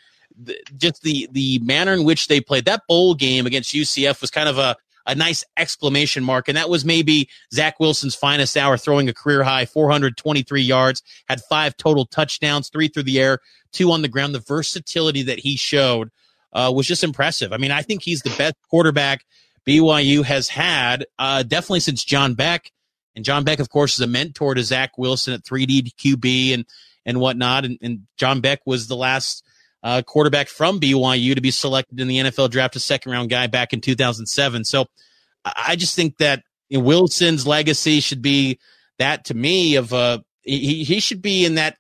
th- 0.46 0.60
just 0.78 1.02
the, 1.02 1.28
the 1.32 1.60
manner 1.60 1.94
in 1.94 2.06
which 2.06 2.28
they 2.28 2.40
played 2.40 2.66
that 2.66 2.84
bowl 2.88 3.14
game 3.14 3.46
against 3.46 3.74
UCF 3.74 4.22
was 4.22 4.32
kind 4.32 4.48
of 4.48 4.58
a, 4.58 4.78
a 5.06 5.16
nice 5.16 5.44
exclamation 5.58 6.24
mark. 6.24 6.48
And 6.48 6.58
that 6.58 6.70
was 6.70 6.86
maybe 6.86 7.30
Zach 7.54 7.80
Wilson's 7.80 8.16
finest 8.16 8.56
hour, 8.58 8.78
throwing 8.78 9.10
a 9.10 9.14
career 9.14 9.44
high 9.44 9.66
423 9.66 10.62
yards, 10.62 11.02
had 11.28 11.42
five 11.50 11.76
total 11.78 12.06
touchdowns, 12.06 12.70
three 12.70 12.88
through 12.88 13.04
the 13.04 13.20
air, 13.20 13.40
two 13.72 13.92
on 13.92 14.02
the 14.02 14.08
ground. 14.08 14.34
The 14.34 14.40
versatility 14.40 15.24
that 15.24 15.40
he 15.40 15.56
showed 15.56 16.10
uh, 16.54 16.72
was 16.74 16.88
just 16.88 17.04
impressive. 17.04 17.52
I 17.52 17.58
mean, 17.58 17.72
I 17.72 17.82
think 17.82 18.04
he's 18.04 18.22
the 18.22 18.36
best 18.38 18.56
quarterback 18.70 19.26
BYU 19.66 20.24
has 20.24 20.50
had, 20.50 21.06
uh, 21.20 21.44
definitely 21.44 21.80
since 21.82 22.04
John 22.04 22.34
Beck. 22.34 22.72
And 23.16 23.24
John 23.24 23.44
Beck, 23.44 23.60
of 23.60 23.70
course, 23.70 23.94
is 23.96 24.02
a 24.02 24.08
mentor 24.08 24.56
to 24.56 24.64
Zach 24.64 24.98
Wilson 24.98 25.34
at 25.34 25.44
3D 25.44 25.94
QB 25.96 26.54
and 26.54 26.66
and 27.06 27.20
whatnot. 27.20 27.66
And, 27.66 27.78
and 27.82 28.08
John 28.18 28.42
Beck 28.42 28.62
was 28.66 28.88
the 28.88 28.96
last 28.96 29.46
uh, 29.84 30.02
quarterback 30.02 30.48
from 30.48 30.80
BYU 30.80 31.36
to 31.36 31.42
be 31.42 31.52
selected 31.52 32.00
in 32.00 32.08
the 32.08 32.18
NFL 32.18 32.50
draft, 32.50 32.76
a 32.76 32.80
second 32.80 33.12
round 33.12 33.30
guy 33.30 33.48
back 33.48 33.74
in 33.74 33.82
2007. 33.82 34.64
So 34.64 34.86
I 35.44 35.76
just 35.76 35.96
think 35.96 36.18
that 36.18 36.44
you 36.70 36.80
know, 36.80 36.86
Wilson's 36.86 37.46
legacy 37.46 38.00
should 38.00 38.22
be 38.22 38.60
that 38.98 39.26
to 39.26 39.34
me 39.34 39.76
of 39.76 39.94
uh, 39.94 40.20
he 40.42 40.84
he 40.84 41.00
should 41.00 41.22
be 41.22 41.46
in 41.46 41.56
that 41.56 41.78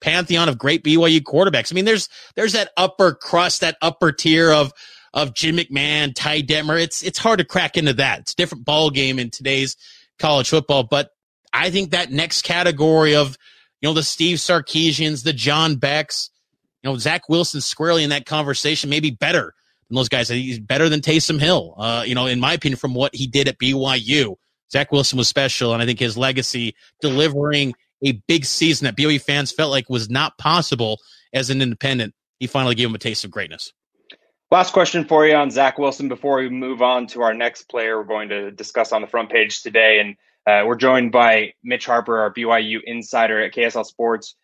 pantheon 0.00 0.48
of 0.48 0.58
great 0.58 0.84
BYU 0.84 1.20
quarterbacks. 1.20 1.72
I 1.72 1.74
mean, 1.74 1.84
there's 1.84 2.08
there's 2.36 2.52
that 2.52 2.70
upper 2.76 3.14
crust, 3.14 3.62
that 3.62 3.76
upper 3.80 4.12
tier 4.12 4.52
of 4.52 4.72
of 5.14 5.34
Jim 5.34 5.56
McMahon, 5.56 6.14
Ty 6.14 6.42
Detmer. 6.42 6.80
It's 6.80 7.02
it's 7.02 7.18
hard 7.18 7.38
to 7.38 7.44
crack 7.44 7.76
into 7.76 7.94
that. 7.94 8.20
It's 8.20 8.32
a 8.32 8.36
different 8.36 8.64
ball 8.64 8.90
game 8.90 9.18
in 9.18 9.30
today's 9.30 9.76
college 10.18 10.50
football. 10.50 10.84
But 10.84 11.10
I 11.52 11.70
think 11.70 11.90
that 11.90 12.10
next 12.10 12.42
category 12.42 13.14
of 13.14 13.36
you 13.80 13.88
know 13.88 13.94
the 13.94 14.02
Steve 14.02 14.38
Sarkisians, 14.38 15.24
the 15.24 15.32
John 15.32 15.76
Becks, 15.76 16.30
know 16.88 16.98
Zach 16.98 17.28
Wilson 17.28 17.60
squarely 17.60 18.04
in 18.04 18.10
that 18.10 18.26
conversation, 18.26 18.90
maybe 18.90 19.10
better 19.10 19.54
than 19.88 19.96
those 19.96 20.08
guys. 20.08 20.28
He's 20.28 20.58
better 20.58 20.88
than 20.88 21.00
Taysom 21.00 21.40
Hill. 21.40 21.74
Uh, 21.76 22.04
you 22.06 22.14
know, 22.14 22.26
in 22.26 22.40
my 22.40 22.52
opinion, 22.52 22.78
from 22.78 22.94
what 22.94 23.14
he 23.14 23.26
did 23.26 23.48
at 23.48 23.58
BYU. 23.58 24.36
Zach 24.70 24.92
Wilson 24.92 25.16
was 25.16 25.28
special, 25.28 25.72
and 25.72 25.82
I 25.82 25.86
think 25.86 25.98
his 25.98 26.18
legacy 26.18 26.74
delivering 27.00 27.74
a 28.04 28.12
big 28.28 28.44
season 28.44 28.84
that 28.84 28.96
BYU 28.96 29.20
fans 29.20 29.50
felt 29.50 29.70
like 29.70 29.88
was 29.88 30.10
not 30.10 30.36
possible 30.38 30.98
as 31.32 31.50
an 31.50 31.62
independent. 31.62 32.14
He 32.38 32.46
finally 32.46 32.74
gave 32.74 32.88
him 32.88 32.94
a 32.94 32.98
taste 32.98 33.24
of 33.24 33.30
greatness. 33.30 33.72
Last 34.50 34.72
question 34.72 35.04
for 35.04 35.26
you 35.26 35.34
on 35.34 35.50
Zach 35.50 35.78
Wilson 35.78 36.08
before 36.08 36.38
we 36.38 36.48
move 36.48 36.80
on 36.80 37.06
to 37.08 37.22
our 37.22 37.34
next 37.34 37.64
player 37.64 37.98
we're 37.98 38.04
going 38.04 38.30
to 38.30 38.50
discuss 38.50 38.92
on 38.92 39.02
the 39.02 39.08
front 39.08 39.30
page 39.30 39.62
today. 39.62 40.00
And 40.00 40.16
uh, 40.46 40.66
we're 40.66 40.76
joined 40.76 41.12
by 41.12 41.52
Mitch 41.62 41.84
Harper, 41.84 42.18
our 42.18 42.32
BYU 42.32 42.78
insider 42.84 43.42
at 43.44 43.52
KSL 43.52 43.84
Sports. 43.84 44.36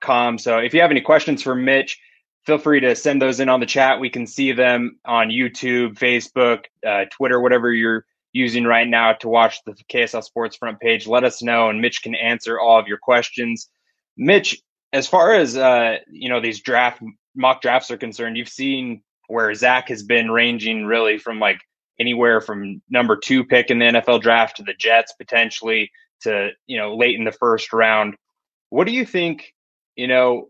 Com. 0.00 0.38
So 0.38 0.58
if 0.58 0.74
you 0.74 0.80
have 0.80 0.90
any 0.90 1.00
questions 1.00 1.42
for 1.42 1.54
Mitch, 1.54 1.98
feel 2.44 2.58
free 2.58 2.80
to 2.80 2.94
send 2.94 3.22
those 3.22 3.40
in 3.40 3.48
on 3.48 3.60
the 3.60 3.66
chat. 3.66 4.00
We 4.00 4.10
can 4.10 4.26
see 4.26 4.52
them 4.52 4.98
on 5.04 5.28
YouTube, 5.28 5.94
Facebook, 5.94 6.64
uh, 6.86 7.06
Twitter, 7.10 7.40
whatever 7.40 7.72
you're 7.72 8.04
using 8.32 8.64
right 8.64 8.88
now 8.88 9.12
to 9.12 9.28
watch 9.28 9.62
the 9.64 9.74
KSL 9.92 10.24
Sports 10.24 10.56
front 10.56 10.80
page. 10.80 11.06
Let 11.06 11.24
us 11.24 11.42
know, 11.42 11.68
and 11.68 11.80
Mitch 11.80 12.02
can 12.02 12.14
answer 12.14 12.58
all 12.58 12.78
of 12.78 12.88
your 12.88 12.98
questions. 12.98 13.68
Mitch, 14.16 14.60
as 14.92 15.06
far 15.06 15.34
as 15.34 15.56
uh, 15.56 15.98
you 16.10 16.28
know, 16.28 16.40
these 16.40 16.60
draft 16.60 17.02
mock 17.34 17.62
drafts 17.62 17.90
are 17.90 17.96
concerned, 17.96 18.36
you've 18.36 18.48
seen 18.48 19.02
where 19.28 19.54
Zach 19.54 19.88
has 19.88 20.02
been 20.02 20.30
ranging 20.30 20.84
really 20.84 21.18
from 21.18 21.38
like 21.38 21.60
anywhere 21.98 22.40
from 22.40 22.82
number 22.90 23.16
two 23.16 23.44
pick 23.44 23.70
in 23.70 23.78
the 23.78 23.86
NFL 23.86 24.22
draft 24.22 24.56
to 24.56 24.62
the 24.62 24.74
Jets 24.74 25.12
potentially 25.12 25.90
to 26.22 26.50
you 26.66 26.78
know 26.78 26.96
late 26.96 27.18
in 27.18 27.24
the 27.24 27.32
first 27.32 27.72
round. 27.72 28.14
What 28.70 28.86
do 28.86 28.92
you 28.92 29.04
think? 29.04 29.54
You 29.96 30.08
know, 30.08 30.48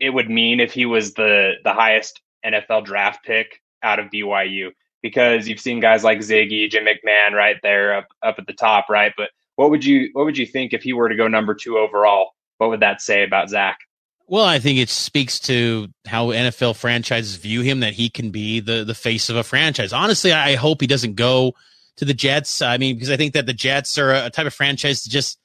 it 0.00 0.10
would 0.10 0.30
mean 0.30 0.60
if 0.60 0.72
he 0.72 0.86
was 0.86 1.14
the 1.14 1.54
the 1.64 1.72
highest 1.72 2.20
NFL 2.44 2.84
draft 2.84 3.24
pick 3.24 3.60
out 3.82 3.98
of 3.98 4.10
BYU 4.10 4.70
because 5.02 5.48
you've 5.48 5.60
seen 5.60 5.80
guys 5.80 6.04
like 6.04 6.18
Ziggy, 6.18 6.70
Jim 6.70 6.84
McMahon, 6.84 7.32
right 7.32 7.56
there 7.62 7.94
up 7.94 8.06
up 8.22 8.36
at 8.38 8.46
the 8.46 8.52
top, 8.52 8.88
right? 8.88 9.12
But 9.16 9.30
what 9.56 9.70
would 9.70 9.84
you 9.84 10.10
what 10.12 10.24
would 10.24 10.38
you 10.38 10.46
think 10.46 10.72
if 10.72 10.82
he 10.82 10.92
were 10.92 11.08
to 11.08 11.16
go 11.16 11.28
number 11.28 11.54
two 11.54 11.78
overall? 11.78 12.30
What 12.58 12.70
would 12.70 12.80
that 12.80 13.00
say 13.00 13.24
about 13.24 13.50
Zach? 13.50 13.78
Well, 14.28 14.44
I 14.44 14.58
think 14.58 14.78
it 14.78 14.88
speaks 14.88 15.38
to 15.40 15.88
how 16.04 16.28
NFL 16.28 16.76
franchises 16.76 17.36
view 17.36 17.60
him 17.60 17.80
that 17.80 17.92
he 17.92 18.08
can 18.08 18.30
be 18.30 18.60
the 18.60 18.84
the 18.84 18.94
face 18.94 19.30
of 19.30 19.36
a 19.36 19.44
franchise. 19.44 19.92
Honestly, 19.92 20.32
I 20.32 20.54
hope 20.54 20.80
he 20.80 20.86
doesn't 20.86 21.14
go 21.14 21.54
to 21.96 22.04
the 22.04 22.14
Jets. 22.14 22.60
I 22.60 22.76
mean, 22.78 22.96
because 22.96 23.10
I 23.10 23.16
think 23.16 23.34
that 23.34 23.46
the 23.46 23.52
Jets 23.52 23.98
are 23.98 24.12
a 24.12 24.30
type 24.30 24.46
of 24.46 24.54
franchise 24.54 25.04
that 25.04 25.10
just 25.10 25.38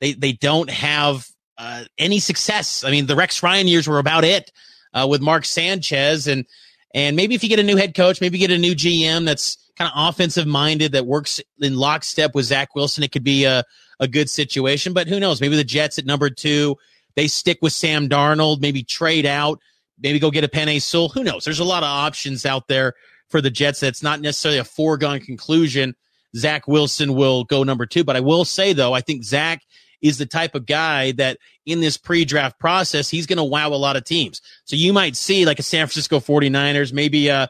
they 0.00 0.12
they 0.12 0.32
don't 0.32 0.70
have 0.70 1.26
uh, 1.58 1.84
any 1.98 2.18
success. 2.18 2.84
I 2.84 2.90
mean, 2.90 3.06
the 3.06 3.16
Rex 3.16 3.42
Ryan 3.42 3.68
years 3.68 3.88
were 3.88 3.98
about 3.98 4.24
it 4.24 4.52
uh, 4.94 5.06
with 5.08 5.20
Mark 5.20 5.44
Sanchez, 5.44 6.26
and 6.26 6.46
and 6.94 7.16
maybe 7.16 7.34
if 7.34 7.42
you 7.42 7.48
get 7.48 7.58
a 7.58 7.64
new 7.64 7.76
head 7.76 7.94
coach, 7.94 8.20
maybe 8.20 8.38
get 8.38 8.50
a 8.50 8.58
new 8.58 8.74
GM 8.74 9.24
that's 9.24 9.58
kind 9.76 9.90
of 9.94 10.08
offensive 10.08 10.46
minded 10.46 10.92
that 10.92 11.06
works 11.06 11.40
in 11.60 11.76
lockstep 11.76 12.34
with 12.34 12.46
Zach 12.46 12.74
Wilson, 12.74 13.04
it 13.04 13.12
could 13.12 13.24
be 13.24 13.44
a 13.44 13.64
a 14.00 14.08
good 14.08 14.28
situation. 14.28 14.92
But 14.92 15.08
who 15.08 15.20
knows? 15.20 15.40
Maybe 15.40 15.56
the 15.56 15.64
Jets 15.64 15.98
at 15.98 16.06
number 16.06 16.30
two 16.30 16.76
they 17.16 17.26
stick 17.26 17.58
with 17.62 17.72
Sam 17.72 18.08
Darnold, 18.08 18.60
maybe 18.60 18.82
trade 18.82 19.26
out, 19.26 19.58
maybe 19.98 20.18
go 20.18 20.30
get 20.30 20.44
a 20.44 20.48
Penei 20.48 20.80
Sewell. 20.80 21.08
Who 21.08 21.24
knows? 21.24 21.44
There's 21.44 21.58
a 21.58 21.64
lot 21.64 21.82
of 21.82 21.88
options 21.88 22.46
out 22.46 22.68
there 22.68 22.92
for 23.28 23.40
the 23.40 23.50
Jets. 23.50 23.80
That's 23.80 24.02
not 24.02 24.20
necessarily 24.20 24.58
a 24.58 24.64
foregone 24.64 25.20
conclusion. 25.20 25.94
Zach 26.36 26.68
Wilson 26.68 27.14
will 27.14 27.44
go 27.44 27.62
number 27.64 27.86
two. 27.86 28.04
But 28.04 28.16
I 28.16 28.20
will 28.20 28.44
say, 28.44 28.74
though, 28.74 28.92
I 28.92 29.00
think 29.00 29.24
Zach 29.24 29.62
is 30.02 30.18
the 30.18 30.26
type 30.26 30.54
of 30.54 30.66
guy 30.66 31.12
that 31.12 31.38
in 31.64 31.80
this 31.80 31.96
pre-draft 31.96 32.58
process, 32.58 33.08
he's 33.08 33.26
going 33.26 33.38
to 33.38 33.44
wow 33.44 33.68
a 33.68 33.74
lot 33.76 33.96
of 33.96 34.04
teams. 34.04 34.40
So 34.64 34.76
you 34.76 34.92
might 34.92 35.16
see 35.16 35.46
like 35.46 35.58
a 35.58 35.62
San 35.62 35.86
Francisco 35.86 36.20
49ers, 36.20 36.92
maybe 36.92 37.30
uh 37.30 37.46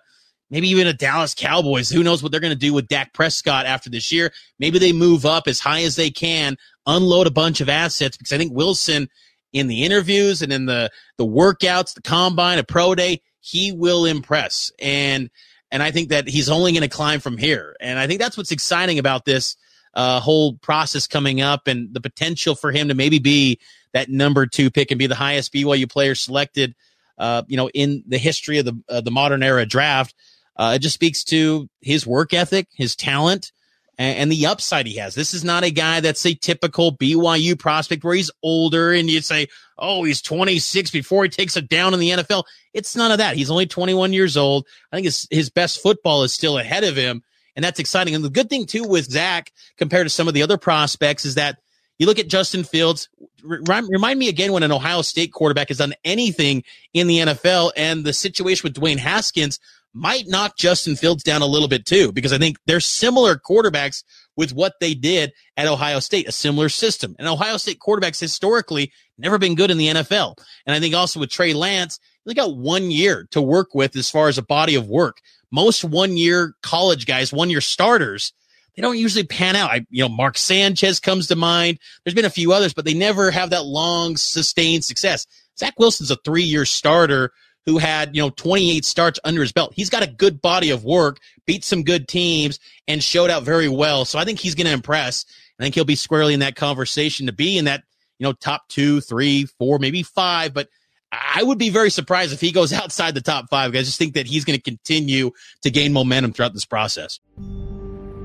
maybe 0.48 0.68
even 0.68 0.86
a 0.86 0.92
Dallas 0.92 1.34
Cowboys. 1.34 1.90
Who 1.90 2.04
knows 2.04 2.22
what 2.22 2.30
they're 2.30 2.40
going 2.40 2.52
to 2.52 2.58
do 2.58 2.72
with 2.72 2.86
Dak 2.86 3.12
Prescott 3.12 3.66
after 3.66 3.90
this 3.90 4.12
year? 4.12 4.32
Maybe 4.60 4.78
they 4.78 4.92
move 4.92 5.26
up 5.26 5.48
as 5.48 5.58
high 5.58 5.82
as 5.82 5.96
they 5.96 6.10
can, 6.10 6.56
unload 6.86 7.26
a 7.26 7.32
bunch 7.32 7.60
of 7.60 7.68
assets 7.68 8.16
because 8.16 8.32
I 8.32 8.38
think 8.38 8.52
Wilson– 8.52 9.08
in 9.56 9.68
the 9.68 9.84
interviews 9.84 10.42
and 10.42 10.52
in 10.52 10.66
the 10.66 10.90
the 11.16 11.26
workouts, 11.26 11.94
the 11.94 12.02
combine, 12.02 12.58
a 12.58 12.64
pro 12.64 12.94
day, 12.94 13.22
he 13.40 13.72
will 13.72 14.04
impress. 14.04 14.70
And 14.78 15.30
and 15.70 15.82
I 15.82 15.90
think 15.90 16.10
that 16.10 16.28
he's 16.28 16.50
only 16.50 16.72
going 16.72 16.82
to 16.82 16.88
climb 16.88 17.20
from 17.20 17.38
here. 17.38 17.74
And 17.80 17.98
I 17.98 18.06
think 18.06 18.20
that's 18.20 18.36
what's 18.36 18.52
exciting 18.52 18.98
about 18.98 19.24
this 19.24 19.56
uh, 19.96 20.20
whole 20.20 20.54
process 20.58 21.06
coming 21.06 21.40
up 21.40 21.66
and 21.66 21.92
the 21.92 22.00
potential 22.00 22.54
for 22.54 22.70
him 22.70 22.88
to 22.88 22.94
maybe 22.94 23.18
be 23.18 23.58
that 23.94 24.10
number 24.10 24.46
two 24.46 24.70
pick 24.70 24.90
and 24.92 24.98
be 24.98 25.06
the 25.06 25.14
highest 25.14 25.52
BYU 25.52 25.90
player 25.90 26.14
selected. 26.14 26.74
Uh, 27.18 27.42
you 27.48 27.56
know, 27.56 27.70
in 27.70 28.04
the 28.06 28.18
history 28.18 28.58
of 28.58 28.66
the 28.66 28.78
uh, 28.90 29.00
the 29.00 29.10
modern 29.10 29.42
era 29.42 29.64
draft, 29.64 30.14
uh, 30.56 30.74
it 30.76 30.80
just 30.80 30.94
speaks 30.94 31.24
to 31.24 31.68
his 31.80 32.06
work 32.06 32.34
ethic, 32.34 32.68
his 32.74 32.94
talent, 32.94 33.52
and, 33.96 34.18
and, 34.18 34.32
the 34.32 34.44
upside 34.44 34.86
he 34.86 34.96
has. 34.96 35.14
This 35.14 35.32
is 35.32 35.42
not 35.42 35.64
a 35.64 35.70
guy 35.70 36.00
that's 36.00 36.26
a 36.26 36.34
typical 36.34 36.94
BYU 36.94 37.58
prospect 37.58 38.04
where 38.04 38.14
he's 38.14 38.30
older 38.42 38.92
and 38.92 39.08
you 39.08 39.22
say, 39.22 39.46
oh, 39.78 40.04
he's 40.04 40.20
26 40.20 40.90
before 40.90 41.22
he 41.22 41.30
takes 41.30 41.56
it 41.56 41.70
down 41.70 41.94
in 41.94 42.00
the 42.00 42.10
NFL. 42.10 42.44
It's 42.74 42.94
none 42.94 43.12
of 43.12 43.18
that. 43.18 43.36
He's 43.36 43.50
only 43.50 43.66
21 43.66 44.12
years 44.12 44.36
old. 44.36 44.66
I 44.92 44.96
think 44.96 45.06
his, 45.06 45.26
his 45.30 45.48
best 45.48 45.82
football 45.82 46.22
is 46.22 46.34
still 46.34 46.58
ahead 46.58 46.84
of 46.84 46.96
him. 46.96 47.22
And 47.56 47.64
that's 47.64 47.80
exciting. 47.80 48.14
And 48.14 48.24
the 48.24 48.30
good 48.30 48.50
thing 48.50 48.66
too 48.66 48.84
with 48.84 49.10
Zach 49.10 49.52
compared 49.78 50.06
to 50.06 50.10
some 50.10 50.28
of 50.28 50.34
the 50.34 50.42
other 50.42 50.58
prospects 50.58 51.24
is 51.24 51.34
that 51.34 51.58
you 51.98 52.06
look 52.06 52.18
at 52.18 52.28
Justin 52.28 52.62
Fields. 52.62 53.08
Remind 53.42 54.18
me 54.18 54.28
again 54.28 54.52
when 54.52 54.62
an 54.62 54.72
Ohio 54.72 55.02
State 55.02 55.32
quarterback 55.32 55.68
has 55.68 55.78
done 55.78 55.94
anything 56.04 56.62
in 56.92 57.06
the 57.06 57.18
NFL, 57.18 57.72
and 57.76 58.04
the 58.04 58.12
situation 58.12 58.62
with 58.64 58.74
Dwayne 58.74 58.98
Haskins 58.98 59.58
might 59.94 60.28
knock 60.28 60.58
Justin 60.58 60.94
Fields 60.94 61.22
down 61.22 61.40
a 61.40 61.46
little 61.46 61.68
bit 61.68 61.86
too, 61.86 62.12
because 62.12 62.32
I 62.32 62.38
think 62.38 62.58
they're 62.66 62.80
similar 62.80 63.36
quarterbacks 63.36 64.04
with 64.36 64.52
what 64.52 64.74
they 64.78 64.92
did 64.92 65.32
at 65.56 65.66
Ohio 65.66 66.00
State, 66.00 66.28
a 66.28 66.32
similar 66.32 66.68
system. 66.68 67.16
And 67.18 67.26
Ohio 67.26 67.56
State 67.56 67.78
quarterbacks 67.78 68.20
historically 68.20 68.92
never 69.16 69.38
been 69.38 69.54
good 69.54 69.70
in 69.70 69.78
the 69.78 69.88
NFL. 69.88 70.36
And 70.66 70.76
I 70.76 70.80
think 70.80 70.94
also 70.94 71.18
with 71.18 71.30
Trey 71.30 71.54
Lance, 71.54 71.98
they 72.26 72.34
got 72.34 72.56
one 72.56 72.90
year 72.90 73.26
to 73.30 73.40
work 73.40 73.74
with 73.74 73.96
as 73.96 74.10
far 74.10 74.28
as 74.28 74.36
a 74.36 74.42
body 74.42 74.74
of 74.74 74.88
work. 74.88 75.22
Most 75.52 75.84
one 75.84 76.16
year 76.16 76.54
college 76.62 77.06
guys, 77.06 77.32
one 77.32 77.50
year 77.50 77.60
starters, 77.60 78.32
they 78.74 78.82
don't 78.82 78.98
usually 78.98 79.24
pan 79.24 79.56
out. 79.56 79.70
I, 79.70 79.86
you 79.90 80.02
know, 80.02 80.08
Mark 80.08 80.36
Sanchez 80.36 81.00
comes 81.00 81.28
to 81.28 81.36
mind. 81.36 81.78
There's 82.04 82.14
been 82.14 82.24
a 82.24 82.30
few 82.30 82.52
others, 82.52 82.74
but 82.74 82.84
they 82.84 82.94
never 82.94 83.30
have 83.30 83.50
that 83.50 83.64
long 83.64 84.16
sustained 84.16 84.84
success. 84.84 85.26
Zach 85.58 85.78
Wilson's 85.78 86.10
a 86.10 86.16
three 86.16 86.42
year 86.42 86.66
starter 86.66 87.32
who 87.64 87.78
had, 87.78 88.14
you 88.14 88.22
know, 88.22 88.30
28 88.30 88.84
starts 88.84 89.18
under 89.24 89.40
his 89.40 89.52
belt. 89.52 89.72
He's 89.74 89.90
got 89.90 90.02
a 90.02 90.06
good 90.06 90.40
body 90.40 90.70
of 90.70 90.84
work, 90.84 91.18
beat 91.46 91.64
some 91.64 91.82
good 91.82 92.06
teams, 92.06 92.60
and 92.86 93.02
showed 93.02 93.30
out 93.30 93.42
very 93.42 93.68
well. 93.68 94.04
So 94.04 94.18
I 94.18 94.24
think 94.24 94.38
he's 94.38 94.54
going 94.54 94.68
to 94.68 94.72
impress. 94.72 95.24
I 95.58 95.62
think 95.62 95.74
he'll 95.74 95.84
be 95.84 95.96
squarely 95.96 96.34
in 96.34 96.40
that 96.40 96.54
conversation 96.54 97.26
to 97.26 97.32
be 97.32 97.58
in 97.58 97.64
that, 97.64 97.82
you 98.18 98.24
know, 98.24 98.32
top 98.34 98.68
two, 98.68 99.00
three, 99.00 99.46
four, 99.58 99.78
maybe 99.78 100.02
five. 100.02 100.54
But 100.54 100.68
I 101.12 101.42
would 101.42 101.58
be 101.58 101.70
very 101.70 101.90
surprised 101.90 102.32
if 102.32 102.40
he 102.40 102.52
goes 102.52 102.72
outside 102.72 103.14
the 103.14 103.20
top 103.20 103.48
five. 103.50 103.74
I 103.74 103.78
just 103.78 103.98
think 103.98 104.14
that 104.14 104.26
he's 104.26 104.44
going 104.44 104.58
to 104.58 104.62
continue 104.62 105.30
to 105.62 105.70
gain 105.70 105.92
momentum 105.92 106.32
throughout 106.32 106.52
this 106.52 106.64
process. 106.64 107.20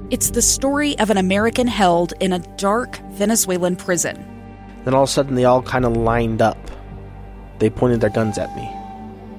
It's 0.09 0.31
the 0.31 0.41
story 0.41 0.97
of 0.99 1.09
an 1.09 1.17
American 1.17 1.67
held 1.67 2.13
in 2.19 2.33
a 2.33 2.39
dark 2.57 2.97
Venezuelan 3.11 3.77
prison. 3.77 4.25
Then 4.83 4.93
all 4.93 5.03
of 5.03 5.09
a 5.09 5.11
sudden, 5.11 5.35
they 5.35 5.45
all 5.45 5.61
kind 5.61 5.85
of 5.85 5.95
lined 5.95 6.41
up. 6.41 6.57
They 7.59 7.69
pointed 7.69 8.01
their 8.01 8.09
guns 8.09 8.37
at 8.37 8.53
me. 8.55 8.69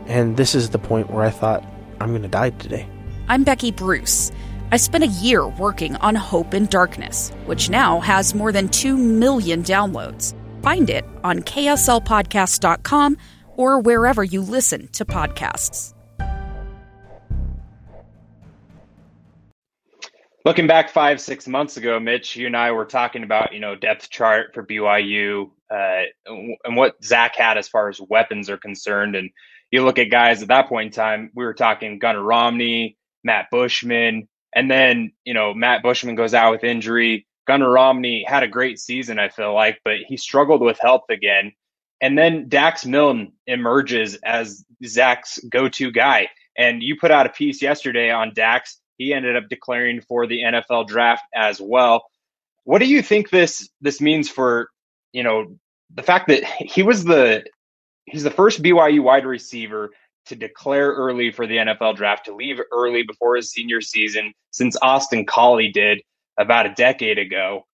And 0.06 0.36
this 0.36 0.54
is 0.54 0.70
the 0.70 0.78
point 0.78 1.10
where 1.10 1.24
I 1.24 1.30
thought, 1.30 1.64
I'm 2.00 2.10
going 2.10 2.22
to 2.22 2.28
die 2.28 2.50
today. 2.50 2.88
I'm 3.28 3.44
Becky 3.44 3.70
Bruce. 3.70 4.32
I 4.70 4.78
spent 4.78 5.04
a 5.04 5.08
year 5.08 5.46
working 5.46 5.96
on 5.96 6.14
Hope 6.14 6.54
in 6.54 6.66
Darkness, 6.66 7.30
which 7.44 7.68
now 7.68 8.00
has 8.00 8.34
more 8.34 8.52
than 8.52 8.68
2 8.68 8.96
million 8.96 9.62
downloads. 9.62 10.34
Find 10.62 10.88
it 10.88 11.04
on 11.22 11.40
kslpodcast.com 11.40 13.16
or 13.56 13.80
wherever 13.80 14.24
you 14.24 14.40
listen 14.40 14.88
to 14.88 15.04
podcasts. 15.04 15.94
Looking 20.44 20.66
back 20.66 20.90
five, 20.90 21.20
six 21.20 21.46
months 21.46 21.76
ago, 21.76 22.00
Mitch, 22.00 22.34
you 22.34 22.48
and 22.48 22.56
I 22.56 22.72
were 22.72 22.84
talking 22.84 23.22
about, 23.22 23.52
you 23.52 23.60
know, 23.60 23.76
depth 23.76 24.10
chart 24.10 24.52
for 24.52 24.66
BYU 24.66 25.50
uh, 25.70 26.02
and 26.26 26.76
what 26.76 27.02
Zach 27.04 27.36
had 27.36 27.58
as 27.58 27.68
far 27.68 27.88
as 27.88 28.00
weapons 28.00 28.50
are 28.50 28.56
concerned. 28.56 29.14
And 29.14 29.30
you 29.70 29.84
look 29.84 30.00
at 30.00 30.10
guys 30.10 30.42
at 30.42 30.48
that 30.48 30.68
point 30.68 30.86
in 30.86 30.92
time, 30.92 31.30
we 31.36 31.44
were 31.44 31.54
talking 31.54 32.00
Gunnar 32.00 32.22
Romney, 32.22 32.96
Matt 33.22 33.46
Bushman, 33.52 34.28
and 34.52 34.68
then, 34.68 35.12
you 35.24 35.32
know, 35.32 35.54
Matt 35.54 35.82
Bushman 35.82 36.16
goes 36.16 36.34
out 36.34 36.50
with 36.50 36.64
injury. 36.64 37.26
Gunnar 37.46 37.70
Romney 37.70 38.24
had 38.26 38.42
a 38.42 38.48
great 38.48 38.78
season, 38.78 39.18
I 39.18 39.28
feel 39.28 39.54
like, 39.54 39.80
but 39.84 39.98
he 40.06 40.16
struggled 40.16 40.60
with 40.60 40.78
health 40.80 41.04
again. 41.10 41.52
And 42.00 42.18
then 42.18 42.48
Dax 42.48 42.84
Milne 42.84 43.32
emerges 43.46 44.16
as 44.24 44.64
Zach's 44.84 45.38
go 45.50 45.68
to 45.68 45.90
guy. 45.90 46.28
And 46.56 46.82
you 46.82 46.96
put 46.98 47.10
out 47.10 47.26
a 47.26 47.30
piece 47.30 47.62
yesterday 47.62 48.10
on 48.10 48.34
Dax. 48.34 48.80
He 48.98 49.14
ended 49.14 49.36
up 49.36 49.48
declaring 49.48 50.00
for 50.00 50.26
the 50.26 50.40
NFL 50.42 50.88
draft 50.88 51.24
as 51.34 51.60
well. 51.60 52.04
What 52.64 52.78
do 52.78 52.86
you 52.86 53.02
think 53.02 53.30
this 53.30 53.68
this 53.80 54.00
means 54.00 54.28
for, 54.28 54.68
you 55.12 55.22
know, 55.22 55.56
the 55.94 56.02
fact 56.02 56.28
that 56.28 56.44
he 56.44 56.82
was 56.82 57.04
the 57.04 57.44
he's 58.06 58.22
the 58.22 58.30
first 58.30 58.62
BYU 58.62 59.02
wide 59.02 59.26
receiver 59.26 59.90
to 60.26 60.36
declare 60.36 60.90
early 60.90 61.32
for 61.32 61.46
the 61.46 61.56
NFL 61.56 61.96
draft, 61.96 62.26
to 62.26 62.34
leave 62.34 62.60
early 62.70 63.02
before 63.02 63.34
his 63.36 63.50
senior 63.50 63.80
season 63.80 64.32
since 64.52 64.76
Austin 64.82 65.24
Collie 65.24 65.72
did 65.72 66.00
about 66.38 66.66
a 66.66 66.74
decade 66.74 67.18
ago. 67.18 67.66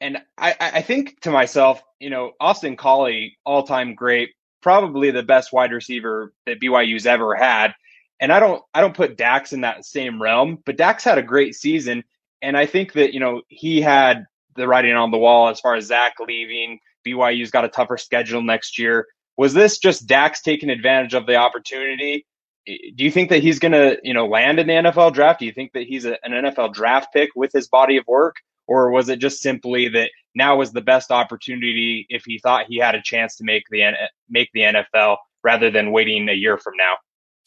And 0.00 0.18
I, 0.36 0.54
I 0.60 0.82
think 0.82 1.20
to 1.22 1.30
myself, 1.30 1.82
you 2.00 2.10
know, 2.10 2.32
Austin 2.38 2.76
Collie, 2.76 3.38
all 3.44 3.62
time 3.62 3.94
great, 3.94 4.30
probably 4.62 5.10
the 5.10 5.22
best 5.22 5.52
wide 5.52 5.72
receiver 5.72 6.32
that 6.44 6.60
BYU's 6.60 7.06
ever 7.06 7.34
had. 7.34 7.74
And 8.20 8.32
I 8.32 8.40
don't 8.40 8.62
I 8.74 8.80
don't 8.80 8.96
put 8.96 9.16
Dax 9.16 9.52
in 9.52 9.62
that 9.62 9.84
same 9.84 10.20
realm, 10.20 10.58
but 10.64 10.76
Dax 10.76 11.04
had 11.04 11.18
a 11.18 11.22
great 11.22 11.54
season. 11.54 12.04
And 12.42 12.56
I 12.56 12.66
think 12.66 12.92
that, 12.92 13.14
you 13.14 13.20
know, 13.20 13.42
he 13.48 13.80
had 13.80 14.24
the 14.54 14.68
writing 14.68 14.94
on 14.94 15.10
the 15.10 15.18
wall 15.18 15.48
as 15.48 15.60
far 15.60 15.74
as 15.74 15.86
Zach 15.86 16.14
leaving. 16.20 16.78
BYU's 17.06 17.50
got 17.50 17.64
a 17.64 17.68
tougher 17.68 17.96
schedule 17.96 18.42
next 18.42 18.78
year. 18.78 19.06
Was 19.36 19.54
this 19.54 19.78
just 19.78 20.06
Dax 20.06 20.42
taking 20.42 20.70
advantage 20.70 21.14
of 21.14 21.26
the 21.26 21.36
opportunity? 21.36 22.26
Do 22.66 23.04
you 23.04 23.10
think 23.10 23.30
that 23.30 23.42
he's 23.42 23.58
going 23.58 23.72
to, 23.72 23.98
you 24.02 24.12
know, 24.12 24.26
land 24.26 24.58
in 24.58 24.66
the 24.66 24.72
NFL 24.72 25.14
draft? 25.14 25.40
Do 25.40 25.46
you 25.46 25.52
think 25.52 25.72
that 25.72 25.84
he's 25.84 26.04
a, 26.04 26.16
an 26.24 26.32
NFL 26.32 26.74
draft 26.74 27.12
pick 27.12 27.30
with 27.36 27.52
his 27.52 27.68
body 27.68 27.96
of 27.96 28.04
work, 28.06 28.36
or 28.66 28.90
was 28.90 29.08
it 29.08 29.20
just 29.20 29.40
simply 29.40 29.88
that 29.90 30.10
now 30.34 30.56
was 30.56 30.72
the 30.72 30.80
best 30.80 31.10
opportunity 31.10 32.06
if 32.08 32.24
he 32.26 32.38
thought 32.38 32.66
he 32.68 32.78
had 32.78 32.94
a 32.94 33.02
chance 33.02 33.36
to 33.36 33.44
make 33.44 33.64
the 33.70 33.92
make 34.28 34.50
the 34.52 34.60
NFL 34.60 35.18
rather 35.44 35.70
than 35.70 35.92
waiting 35.92 36.28
a 36.28 36.32
year 36.32 36.58
from 36.58 36.74
now? 36.76 36.94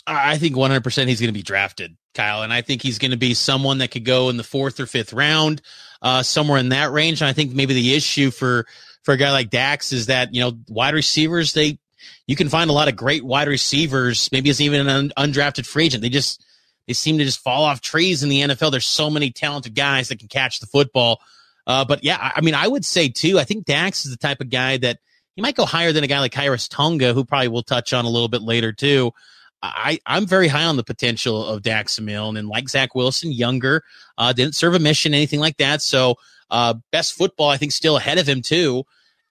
I 0.08 0.38
think 0.38 0.56
100% 0.56 1.08
he's 1.08 1.20
going 1.20 1.30
to 1.30 1.38
be 1.38 1.44
drafted, 1.44 1.96
Kyle. 2.16 2.42
And 2.42 2.52
I 2.52 2.62
think 2.62 2.82
he's 2.82 2.98
going 2.98 3.12
to 3.12 3.18
be 3.18 3.34
someone 3.34 3.80
that 3.80 3.92
could 3.92 4.06
go 4.06 4.30
in 4.30 4.38
the 4.38 4.44
fourth 4.44 4.80
or 4.80 4.86
fifth 4.86 5.14
round, 5.14 5.62
uh, 6.02 6.24
somewhere 6.24 6.58
in 6.58 6.70
that 6.70 6.92
range. 6.92 7.22
And 7.22 7.28
I 7.28 7.34
think 7.34 7.54
maybe 7.54 7.74
the 7.74 7.94
issue 7.94 8.32
for, 8.32 8.66
for 9.04 9.14
a 9.14 9.18
guy 9.18 9.32
like 9.32 9.50
Dax 9.50 9.92
is 9.92 10.08
that, 10.08 10.34
you 10.34 10.42
know, 10.42 10.58
wide 10.68 10.96
receivers, 10.96 11.54
they, 11.54 11.78
you 12.28 12.36
can 12.36 12.50
find 12.50 12.70
a 12.70 12.74
lot 12.74 12.88
of 12.88 12.96
great 12.96 13.24
wide 13.24 13.48
receivers. 13.48 14.30
Maybe 14.32 14.50
it's 14.50 14.62
even 14.62 14.88
an 14.88 15.12
undrafted 15.18 15.66
free 15.66 15.86
agent. 15.86 16.02
They 16.02 16.10
just, 16.10 16.44
they 16.88 16.94
seem 16.94 17.18
to 17.18 17.26
just 17.26 17.40
fall 17.40 17.64
off 17.64 17.82
trees 17.82 18.24
in 18.24 18.30
the 18.30 18.42
NFL. 18.42 18.72
There's 18.72 18.86
so 18.86 19.10
many 19.10 19.32
talented 19.32 19.76
guys 19.76 20.10
that 20.10 20.20
can 20.20 20.28
catch 20.28 20.60
the 20.60 20.68
football. 20.68 21.22
Uh, 21.68 21.86
but 21.86 22.04
yeah, 22.04 22.32
I 22.36 22.42
mean, 22.42 22.56
I 22.56 22.68
would 22.68 22.84
say 22.84 23.10
too, 23.10 23.38
I 23.38 23.44
think 23.44 23.66
Dax 23.66 24.06
is 24.06 24.12
the 24.12 24.18
type 24.18 24.42
of 24.42 24.50
guy 24.50 24.78
that 24.78 25.00
he 25.36 25.42
might 25.42 25.56
go 25.56 25.66
higher 25.66 25.92
than 25.92 26.04
a 26.04 26.08
guy 26.08 26.20
like 26.20 26.34
Khyiris 26.34 26.68
Tonga, 26.70 27.14
who 27.14 27.24
probably 27.24 27.48
we'll 27.48 27.64
touch 27.64 27.94
on 27.94 28.06
a 28.06 28.10
little 28.10 28.28
bit 28.28 28.42
later 28.42 28.74
too. 28.74 29.12
I, 29.62 30.00
I'm 30.06 30.26
very 30.26 30.48
high 30.48 30.64
on 30.64 30.78
the 30.78 30.84
potential 30.84 31.46
of 31.46 31.62
Dax 31.62 32.00
Milne 32.00 32.38
and 32.38 32.48
like 32.48 32.70
Zach 32.70 32.96
Wilson, 32.96 33.32
younger, 33.32 33.84
uh, 34.18 34.34
didn't 34.34 34.56
serve 34.56 34.74
a 34.74 34.80
mission, 34.80 35.14
anything 35.14 35.40
like 35.40 35.58
that. 35.58 35.82
So, 35.82 36.16
uh, 36.50 36.76
best 36.92 37.14
football, 37.14 37.50
I 37.50 37.58
think, 37.58 37.72
still 37.72 37.98
ahead 37.98 38.18
of 38.18 38.28
him 38.28 38.42
too. 38.42 38.84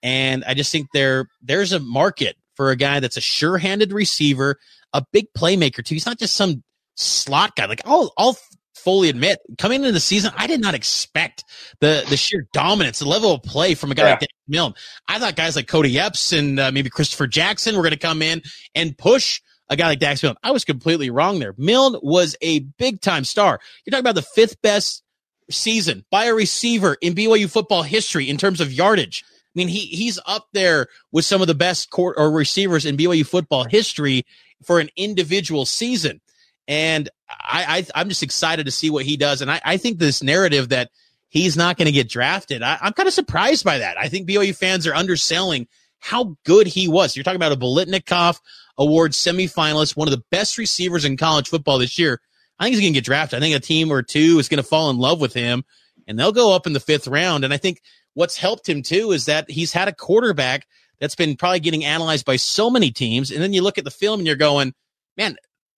And 0.02 0.44
I 0.44 0.54
just 0.54 0.70
think 0.70 0.88
there 0.92 1.28
there's 1.42 1.72
a 1.72 1.80
market 1.80 2.36
for 2.58 2.72
a 2.72 2.76
guy 2.76 2.98
that's 2.98 3.16
a 3.16 3.20
sure-handed 3.20 3.92
receiver, 3.92 4.58
a 4.92 5.04
big 5.12 5.26
playmaker 5.32 5.84
too. 5.84 5.94
He's 5.94 6.06
not 6.06 6.18
just 6.18 6.34
some 6.34 6.64
slot 6.96 7.54
guy. 7.54 7.66
Like 7.66 7.82
I'll 7.86 8.12
I'll 8.18 8.36
fully 8.74 9.08
admit, 9.08 9.38
coming 9.58 9.82
into 9.82 9.92
the 9.92 10.00
season, 10.00 10.32
I 10.36 10.48
did 10.48 10.60
not 10.60 10.74
expect 10.74 11.44
the 11.80 12.04
the 12.10 12.16
sheer 12.16 12.48
dominance, 12.52 12.98
the 12.98 13.08
level 13.08 13.32
of 13.32 13.44
play 13.44 13.76
from 13.76 13.92
a 13.92 13.94
guy 13.94 14.02
yeah. 14.02 14.10
like 14.10 14.20
Dax 14.20 14.32
Milne. 14.48 14.74
I 15.06 15.20
thought 15.20 15.36
guys 15.36 15.54
like 15.54 15.68
Cody 15.68 15.96
Epps 15.96 16.32
and 16.32 16.58
uh, 16.58 16.72
maybe 16.72 16.90
Christopher 16.90 17.28
Jackson 17.28 17.76
were 17.76 17.82
going 17.82 17.92
to 17.92 17.96
come 17.96 18.22
in 18.22 18.42
and 18.74 18.98
push 18.98 19.40
a 19.68 19.76
guy 19.76 19.86
like 19.86 20.00
Dax 20.00 20.20
Milne. 20.20 20.36
I 20.42 20.50
was 20.50 20.64
completely 20.64 21.10
wrong 21.10 21.38
there. 21.38 21.54
Milne 21.56 21.96
was 22.02 22.34
a 22.42 22.60
big 22.76 23.00
time 23.00 23.22
star. 23.22 23.60
You're 23.86 23.92
talking 23.92 24.00
about 24.00 24.16
the 24.16 24.22
fifth 24.22 24.60
best 24.62 25.04
season 25.48 26.04
by 26.10 26.24
a 26.24 26.34
receiver 26.34 26.96
in 27.00 27.14
BYU 27.14 27.48
football 27.48 27.84
history 27.84 28.28
in 28.28 28.36
terms 28.36 28.60
of 28.60 28.72
yardage. 28.72 29.24
I 29.58 29.66
mean, 29.66 29.68
he 29.68 29.80
he's 29.80 30.20
up 30.24 30.46
there 30.52 30.86
with 31.10 31.24
some 31.24 31.40
of 31.40 31.48
the 31.48 31.54
best 31.54 31.90
court 31.90 32.14
or 32.16 32.30
receivers 32.30 32.86
in 32.86 32.96
BYU 32.96 33.26
football 33.26 33.64
history 33.64 34.24
for 34.64 34.78
an 34.78 34.88
individual 34.94 35.66
season. 35.66 36.20
And 36.68 37.08
I, 37.28 37.84
I 37.92 38.00
am 38.00 38.08
just 38.08 38.22
excited 38.22 38.66
to 38.66 38.70
see 38.70 38.88
what 38.88 39.04
he 39.04 39.16
does. 39.16 39.42
And 39.42 39.50
I, 39.50 39.60
I 39.64 39.76
think 39.78 39.98
this 39.98 40.22
narrative 40.22 40.68
that 40.68 40.90
he's 41.28 41.56
not 41.56 41.76
going 41.76 41.86
to 41.86 41.92
get 41.92 42.08
drafted, 42.08 42.62
I, 42.62 42.78
I'm 42.80 42.92
kind 42.92 43.08
of 43.08 43.14
surprised 43.14 43.64
by 43.64 43.78
that. 43.78 43.98
I 43.98 44.08
think 44.08 44.28
BYU 44.28 44.54
fans 44.54 44.86
are 44.86 44.94
underselling 44.94 45.66
how 45.98 46.36
good 46.44 46.68
he 46.68 46.86
was. 46.86 47.16
You're 47.16 47.24
talking 47.24 47.36
about 47.36 47.52
a 47.52 47.56
Biletnikoff, 47.56 48.38
Award 48.76 49.10
semifinalist, 49.10 49.96
one 49.96 50.06
of 50.06 50.12
the 50.12 50.22
best 50.30 50.56
receivers 50.56 51.04
in 51.04 51.16
college 51.16 51.48
football 51.48 51.78
this 51.78 51.98
year. 51.98 52.20
I 52.60 52.64
think 52.64 52.74
he's 52.74 52.84
going 52.84 52.92
to 52.92 52.98
get 52.98 53.04
drafted. 53.04 53.38
I 53.38 53.40
think 53.40 53.56
a 53.56 53.60
team 53.60 53.90
or 53.90 54.02
two 54.02 54.38
is 54.38 54.48
going 54.48 54.62
to 54.62 54.68
fall 54.68 54.90
in 54.90 54.98
love 54.98 55.20
with 55.20 55.34
him 55.34 55.64
and 56.08 56.18
they'll 56.18 56.32
go 56.32 56.54
up 56.54 56.66
in 56.66 56.72
the 56.72 56.80
fifth 56.80 57.06
round. 57.06 57.44
And 57.44 57.52
I 57.52 57.58
think 57.58 57.82
what's 58.18 58.36
helped 58.36 58.68
him 58.68 58.82
too 58.82 59.12
is 59.12 59.26
that 59.26 59.48
he's 59.48 59.72
had 59.72 59.86
a 59.86 59.92
quarterback 59.92 60.66
that's 60.98 61.14
been 61.14 61.36
probably 61.36 61.60
getting 61.60 61.84
analyzed 61.84 62.26
by 62.26 62.34
so 62.34 62.68
many 62.68 62.90
teams. 62.90 63.30
And 63.30 63.40
then 63.40 63.52
you 63.52 63.62
look 63.62 63.78
at 63.78 63.84
the 63.84 63.92
film 63.92 64.18
and 64.18 64.26
you're 64.26 64.34
going, 64.34 64.74
man, 65.16 65.36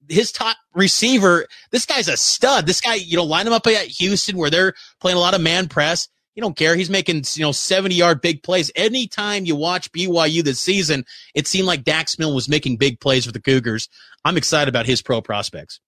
his 0.08 0.32
top 0.32 0.56
receiver, 0.74 1.46
this 1.70 1.84
guy's 1.84 2.08
a 2.08 2.16
stud. 2.16 2.64
This 2.64 2.80
guy, 2.80 2.94
you 2.94 3.18
know, 3.18 3.24
line 3.24 3.46
him 3.46 3.52
up 3.52 3.66
at 3.66 3.86
Houston 3.88 4.38
where 4.38 4.48
they're 4.48 4.72
playing 5.02 5.18
a 5.18 5.20
lot 5.20 5.34
of 5.34 5.42
man 5.42 5.68
press. 5.68 6.08
You 6.34 6.40
don't 6.40 6.56
care. 6.56 6.74
He's 6.76 6.88
making, 6.88 7.24
you 7.34 7.42
know, 7.42 7.52
70 7.52 7.94
yard 7.94 8.22
big 8.22 8.42
plays. 8.42 8.72
Anytime 8.74 9.44
you 9.44 9.54
watch 9.54 9.92
BYU 9.92 10.42
this 10.42 10.60
season, 10.60 11.04
it 11.34 11.46
seemed 11.46 11.66
like 11.66 11.84
Dax 11.84 12.18
Milne 12.18 12.34
was 12.34 12.48
making 12.48 12.78
big 12.78 13.00
plays 13.00 13.26
for 13.26 13.32
the 13.32 13.42
Cougars. 13.42 13.90
I'm 14.24 14.38
excited 14.38 14.70
about 14.70 14.86
his 14.86 15.02
pro 15.02 15.20
prospects. 15.20 15.78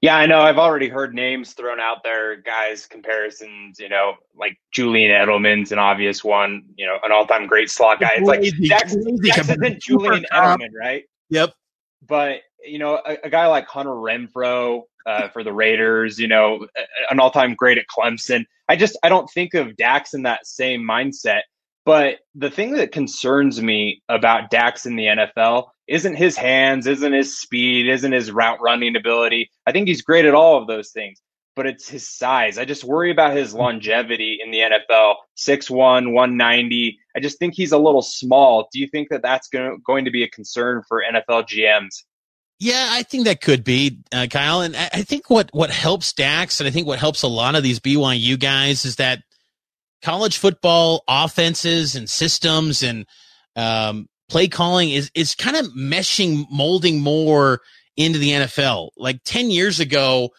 Yeah, 0.00 0.16
I 0.16 0.24
know. 0.24 0.40
I've 0.40 0.56
already 0.56 0.88
heard 0.88 1.14
names 1.14 1.52
thrown 1.52 1.78
out 1.78 2.02
there, 2.02 2.36
guys, 2.36 2.86
comparisons, 2.86 3.78
you 3.78 3.90
know, 3.90 4.14
like 4.34 4.56
Julian 4.72 5.10
Edelman's 5.10 5.72
an 5.72 5.78
obvious 5.78 6.24
one, 6.24 6.64
you 6.76 6.86
know, 6.86 6.98
an 7.04 7.12
all 7.12 7.26
time 7.26 7.46
great 7.46 7.70
slot 7.70 8.00
guy. 8.00 8.12
It's 8.16 8.26
like 8.26 8.40
Dax, 8.66 8.96
Dax 9.22 9.48
isn't 9.50 9.82
Julian 9.82 10.24
Edelman, 10.32 10.70
right? 10.78 11.04
Yep. 11.28 11.52
But, 12.08 12.40
you 12.64 12.78
know, 12.78 13.02
a, 13.06 13.18
a 13.24 13.30
guy 13.30 13.46
like 13.46 13.66
Hunter 13.66 13.90
Renfrow 13.90 14.82
uh, 15.04 15.28
for 15.28 15.44
the 15.44 15.52
Raiders, 15.52 16.18
you 16.18 16.28
know, 16.28 16.66
an 17.10 17.20
all 17.20 17.30
time 17.30 17.54
great 17.54 17.76
at 17.76 17.84
Clemson. 17.86 18.46
I 18.70 18.76
just, 18.76 18.96
I 19.02 19.10
don't 19.10 19.28
think 19.30 19.52
of 19.52 19.76
Dax 19.76 20.14
in 20.14 20.22
that 20.22 20.46
same 20.46 20.80
mindset. 20.80 21.42
But 21.84 22.18
the 22.34 22.50
thing 22.50 22.72
that 22.74 22.92
concerns 22.92 23.60
me 23.60 24.02
about 24.08 24.50
Dax 24.50 24.86
in 24.86 24.96
the 24.96 25.06
NFL 25.06 25.68
isn't 25.88 26.14
his 26.14 26.36
hands, 26.36 26.86
isn't 26.86 27.12
his 27.12 27.38
speed, 27.38 27.88
isn't 27.88 28.12
his 28.12 28.30
route 28.30 28.60
running 28.60 28.96
ability. 28.96 29.50
I 29.66 29.72
think 29.72 29.88
he's 29.88 30.02
great 30.02 30.24
at 30.24 30.34
all 30.34 30.60
of 30.60 30.68
those 30.68 30.90
things, 30.90 31.20
but 31.56 31.66
it's 31.66 31.88
his 31.88 32.06
size. 32.06 32.58
I 32.58 32.64
just 32.64 32.84
worry 32.84 33.10
about 33.10 33.36
his 33.36 33.54
longevity 33.54 34.38
in 34.42 34.50
the 34.50 34.58
NFL 34.58 35.16
6'1, 35.36 36.12
190. 36.12 36.98
I 37.16 37.20
just 37.20 37.38
think 37.38 37.54
he's 37.54 37.72
a 37.72 37.78
little 37.78 38.02
small. 38.02 38.68
Do 38.72 38.78
you 38.78 38.86
think 38.86 39.08
that 39.08 39.22
that's 39.22 39.48
going 39.48 40.04
to 40.04 40.10
be 40.10 40.22
a 40.22 40.28
concern 40.28 40.82
for 40.86 41.02
NFL 41.02 41.48
GMs? 41.48 42.04
Yeah, 42.60 42.88
I 42.90 43.02
think 43.04 43.24
that 43.24 43.40
could 43.40 43.64
be 43.64 44.00
uh, 44.12 44.26
Kyle, 44.30 44.60
and 44.60 44.76
I, 44.76 44.90
I 44.92 45.02
think 45.02 45.30
what 45.30 45.48
what 45.54 45.70
helps 45.70 46.12
Dax, 46.12 46.60
and 46.60 46.68
I 46.68 46.70
think 46.70 46.86
what 46.86 46.98
helps 46.98 47.22
a 47.22 47.26
lot 47.26 47.54
of 47.54 47.62
these 47.62 47.80
BYU 47.80 48.38
guys 48.38 48.84
is 48.84 48.96
that 48.96 49.22
college 50.02 50.38
football 50.38 51.04
offenses 51.08 51.94
and 51.94 52.08
systems 52.08 52.82
and 52.82 53.06
um, 53.56 54.08
play 54.28 54.48
calling 54.48 54.90
is 54.90 55.10
is 55.14 55.34
kind 55.34 55.56
of 55.56 55.66
meshing, 55.74 56.46
molding 56.50 57.00
more 57.00 57.60
into 57.96 58.18
the 58.18 58.30
NFL. 58.30 58.90
Like 58.96 59.20
ten 59.24 59.50
years 59.50 59.80
ago, 59.80 60.30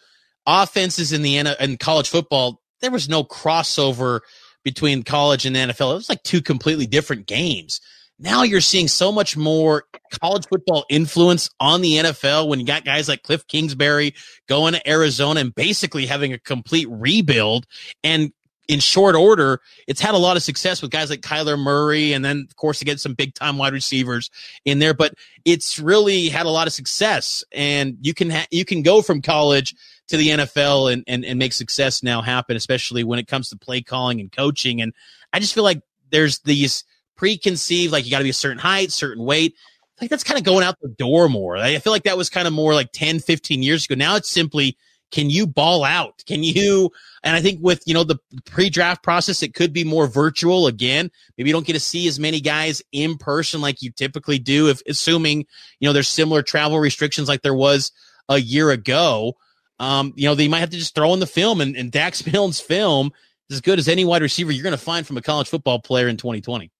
offenses 0.46 1.12
in 1.12 1.22
the 1.22 1.36
in 1.60 1.76
college 1.76 2.08
football, 2.08 2.60
there 2.80 2.90
was 2.90 3.08
no 3.08 3.24
crossover 3.24 4.20
between 4.64 5.02
college 5.02 5.46
and 5.46 5.56
NFL. 5.56 5.92
It 5.92 5.96
was 5.96 6.08
like 6.08 6.22
two 6.22 6.40
completely 6.40 6.86
different 6.86 7.26
games. 7.26 7.80
Now 8.18 8.44
you're 8.44 8.60
seeing 8.60 8.86
so 8.86 9.10
much 9.10 9.36
more 9.36 9.84
college 10.20 10.46
football 10.46 10.84
influence 10.88 11.50
on 11.58 11.80
the 11.80 11.96
NFL 11.96 12.48
when 12.48 12.60
you 12.60 12.66
got 12.66 12.84
guys 12.84 13.08
like 13.08 13.24
Cliff 13.24 13.46
Kingsbury 13.48 14.14
going 14.48 14.74
to 14.74 14.88
Arizona 14.88 15.40
and 15.40 15.54
basically 15.54 16.06
having 16.06 16.32
a 16.32 16.38
complete 16.38 16.86
rebuild. 16.88 17.66
And 18.04 18.32
in 18.68 18.80
short 18.80 19.14
order, 19.14 19.60
it's 19.88 20.00
had 20.00 20.14
a 20.14 20.18
lot 20.18 20.36
of 20.36 20.42
success 20.42 20.82
with 20.82 20.90
guys 20.90 21.10
like 21.10 21.20
Kyler 21.20 21.58
Murray, 21.58 22.12
and 22.12 22.24
then 22.24 22.46
of 22.48 22.56
course 22.56 22.82
get 22.82 23.00
some 23.00 23.14
big 23.14 23.34
time 23.34 23.58
wide 23.58 23.72
receivers 23.72 24.30
in 24.64 24.78
there. 24.78 24.94
But 24.94 25.14
it's 25.44 25.78
really 25.78 26.28
had 26.28 26.46
a 26.46 26.50
lot 26.50 26.66
of 26.66 26.72
success, 26.72 27.44
and 27.52 27.96
you 28.00 28.14
can 28.14 28.30
ha- 28.30 28.46
you 28.50 28.64
can 28.64 28.82
go 28.82 29.02
from 29.02 29.22
college 29.22 29.74
to 30.08 30.16
the 30.16 30.28
NFL 30.28 30.92
and, 30.92 31.04
and 31.06 31.24
and 31.24 31.38
make 31.38 31.52
success 31.52 32.02
now 32.02 32.22
happen, 32.22 32.56
especially 32.56 33.04
when 33.04 33.18
it 33.18 33.26
comes 33.26 33.48
to 33.50 33.56
play 33.56 33.82
calling 33.82 34.20
and 34.20 34.30
coaching. 34.30 34.80
And 34.80 34.92
I 35.32 35.40
just 35.40 35.54
feel 35.54 35.64
like 35.64 35.82
there's 36.10 36.38
these 36.40 36.84
preconceived, 37.16 37.92
like 37.92 38.04
you 38.04 38.10
got 38.10 38.18
to 38.18 38.24
be 38.24 38.30
a 38.30 38.34
certain 38.34 38.58
height, 38.58 38.92
certain 38.92 39.24
weight. 39.24 39.54
Like 40.00 40.10
that's 40.10 40.24
kind 40.24 40.38
of 40.38 40.44
going 40.44 40.64
out 40.64 40.76
the 40.80 40.88
door 40.88 41.28
more. 41.28 41.56
I 41.56 41.78
feel 41.78 41.92
like 41.92 42.04
that 42.04 42.16
was 42.16 42.28
kind 42.28 42.48
of 42.48 42.52
more 42.52 42.74
like 42.74 42.90
10, 42.92 43.20
15 43.20 43.62
years 43.62 43.84
ago. 43.84 43.94
Now 43.94 44.16
it's 44.16 44.28
simply, 44.28 44.76
can 45.12 45.30
you 45.30 45.46
ball 45.46 45.84
out? 45.84 46.24
Can 46.26 46.42
you, 46.42 46.90
and 47.22 47.36
I 47.36 47.42
think 47.42 47.60
with, 47.62 47.82
you 47.86 47.94
know, 47.94 48.02
the 48.02 48.18
pre 48.46 48.70
draft 48.70 49.02
process, 49.02 49.42
it 49.42 49.54
could 49.54 49.72
be 49.72 49.84
more 49.84 50.08
virtual 50.08 50.66
again. 50.66 51.10
Maybe 51.36 51.50
you 51.50 51.54
don't 51.54 51.66
get 51.66 51.74
to 51.74 51.80
see 51.80 52.08
as 52.08 52.18
many 52.18 52.40
guys 52.40 52.82
in 52.90 53.18
person 53.18 53.60
like 53.60 53.82
you 53.82 53.92
typically 53.92 54.38
do, 54.38 54.68
if 54.68 54.82
assuming, 54.88 55.46
you 55.78 55.88
know, 55.88 55.92
there's 55.92 56.08
similar 56.08 56.42
travel 56.42 56.80
restrictions 56.80 57.28
like 57.28 57.42
there 57.42 57.54
was 57.54 57.92
a 58.28 58.38
year 58.38 58.70
ago. 58.70 59.36
Um, 59.78 60.14
you 60.16 60.26
know, 60.26 60.34
they 60.34 60.48
might 60.48 60.60
have 60.60 60.70
to 60.70 60.78
just 60.78 60.94
throw 60.94 61.12
in 61.12 61.20
the 61.20 61.26
film 61.26 61.60
and, 61.60 61.76
and 61.76 61.92
Dax 61.92 62.26
Milne's 62.32 62.60
film 62.60 63.12
is 63.50 63.56
as 63.56 63.60
good 63.60 63.78
as 63.78 63.88
any 63.88 64.04
wide 64.04 64.22
receiver 64.22 64.50
you're 64.50 64.62
going 64.62 64.72
to 64.72 64.78
find 64.78 65.06
from 65.06 65.18
a 65.18 65.22
college 65.22 65.48
football 65.48 65.78
player 65.78 66.08
in 66.08 66.16
2020. 66.16 66.70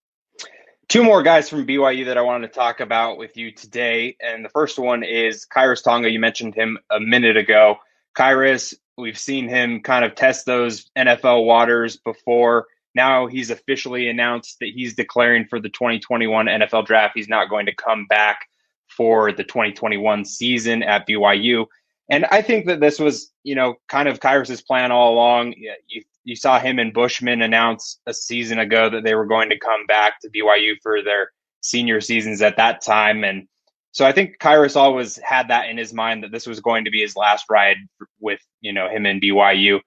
Two 0.88 1.04
more 1.04 1.22
guys 1.22 1.48
from 1.48 1.66
BYU 1.66 2.06
that 2.06 2.18
I 2.18 2.22
wanted 2.22 2.48
to 2.48 2.52
talk 2.52 2.80
about 2.80 3.18
with 3.18 3.36
you 3.36 3.52
today. 3.52 4.16
And 4.20 4.44
the 4.44 4.48
first 4.48 4.78
one 4.78 5.02
is 5.02 5.46
Khyiris 5.46 5.82
Tonga. 5.82 6.10
You 6.10 6.20
mentioned 6.20 6.54
him 6.54 6.78
a 6.90 7.00
minute 7.00 7.36
ago. 7.36 7.78
Khyiris, 8.16 8.74
we've 8.96 9.18
seen 9.18 9.48
him 9.48 9.80
kind 9.80 10.04
of 10.04 10.14
test 10.14 10.46
those 10.46 10.90
NFL 10.96 11.44
waters 11.44 11.96
before. 11.96 12.66
Now 12.94 13.26
he's 13.26 13.50
officially 13.50 14.08
announced 14.08 14.58
that 14.60 14.70
he's 14.74 14.94
declaring 14.94 15.46
for 15.46 15.58
the 15.58 15.70
2021 15.70 16.46
NFL 16.46 16.86
draft. 16.86 17.12
He's 17.14 17.28
not 17.28 17.48
going 17.48 17.66
to 17.66 17.74
come 17.74 18.06
back 18.06 18.48
for 18.88 19.32
the 19.32 19.44
2021 19.44 20.24
season 20.24 20.82
at 20.82 21.08
BYU. 21.08 21.66
And 22.10 22.26
I 22.26 22.42
think 22.42 22.66
that 22.66 22.80
this 22.80 22.98
was, 22.98 23.32
you 23.42 23.54
know, 23.54 23.76
kind 23.88 24.08
of 24.08 24.20
Khyiris's 24.20 24.60
plan 24.60 24.92
all 24.92 25.14
along. 25.14 25.54
You 25.86 26.02
you 26.24 26.36
saw 26.36 26.58
him 26.58 26.78
and 26.78 26.92
Bushman 26.92 27.42
announce 27.42 27.98
a 28.06 28.14
season 28.14 28.58
ago 28.58 28.88
that 28.90 29.04
they 29.04 29.14
were 29.14 29.26
going 29.26 29.50
to 29.50 29.58
come 29.58 29.86
back 29.86 30.20
to 30.20 30.30
BYU 30.30 30.74
for 30.82 31.02
their 31.02 31.30
senior 31.62 32.00
seasons 32.00 32.42
at 32.42 32.56
that 32.56 32.80
time. 32.80 33.24
And 33.24 33.48
so 33.92 34.06
I 34.06 34.12
think 34.12 34.38
Khyiris 34.38 34.74
always 34.74 35.18
had 35.18 35.48
that 35.48 35.68
in 35.68 35.76
his 35.76 35.92
mind 35.92 36.24
that 36.24 36.32
this 36.32 36.46
was 36.46 36.60
going 36.60 36.86
to 36.86 36.90
be 36.90 37.02
his 37.02 37.14
last 37.14 37.44
ride 37.50 37.76
with, 38.20 38.40
you 38.62 38.72
know, 38.72 38.88
him 38.88 39.04
and 39.04 39.20
BYU. 39.20 39.80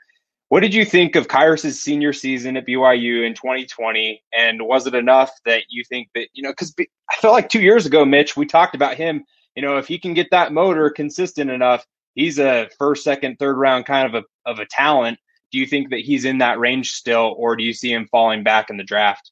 What 0.49 0.59
did 0.59 0.75
you 0.75 0.85
think 0.85 1.15
of 1.15 1.27
Khyiris's 1.27 1.81
senior 1.81 2.13
season 2.13 2.55
at 2.55 2.67
BYU 2.67 3.25
in 3.25 3.33
2020? 3.33 4.23
And 4.37 4.61
was 4.61 4.85
it 4.85 4.93
enough 4.93 5.31
that 5.45 5.63
you 5.69 5.83
think 5.83 6.09
that, 6.13 6.27
you 6.33 6.43
know, 6.43 6.51
because 6.51 6.73
I 6.79 7.15
felt 7.15 7.33
like 7.33 7.49
two 7.49 7.61
years 7.61 7.87
ago, 7.87 8.05
Mitch, 8.05 8.37
we 8.37 8.45
talked 8.45 8.75
about 8.75 8.95
him, 8.95 9.25
you 9.55 9.63
know, 9.63 9.77
if 9.77 9.87
he 9.87 9.97
can 9.97 10.13
get 10.13 10.29
that 10.29 10.53
motor 10.53 10.91
consistent 10.91 11.49
enough, 11.49 11.83
he's 12.13 12.37
a 12.37 12.69
first, 12.77 13.03
second, 13.03 13.37
third 13.39 13.57
round 13.57 13.87
kind 13.87 14.07
of 14.07 14.23
a, 14.23 14.49
of 14.49 14.59
a 14.59 14.67
talent. 14.67 15.17
Do 15.51 15.57
you 15.57 15.65
think 15.65 15.89
that 15.89 16.01
he's 16.01 16.25
in 16.25 16.37
that 16.39 16.59
range 16.59 16.91
still, 16.91 17.33
or 17.37 17.55
do 17.55 17.63
you 17.63 17.73
see 17.73 17.91
him 17.91 18.07
falling 18.11 18.43
back 18.43 18.69
in 18.69 18.77
the 18.77 18.83
draft? 18.83 19.31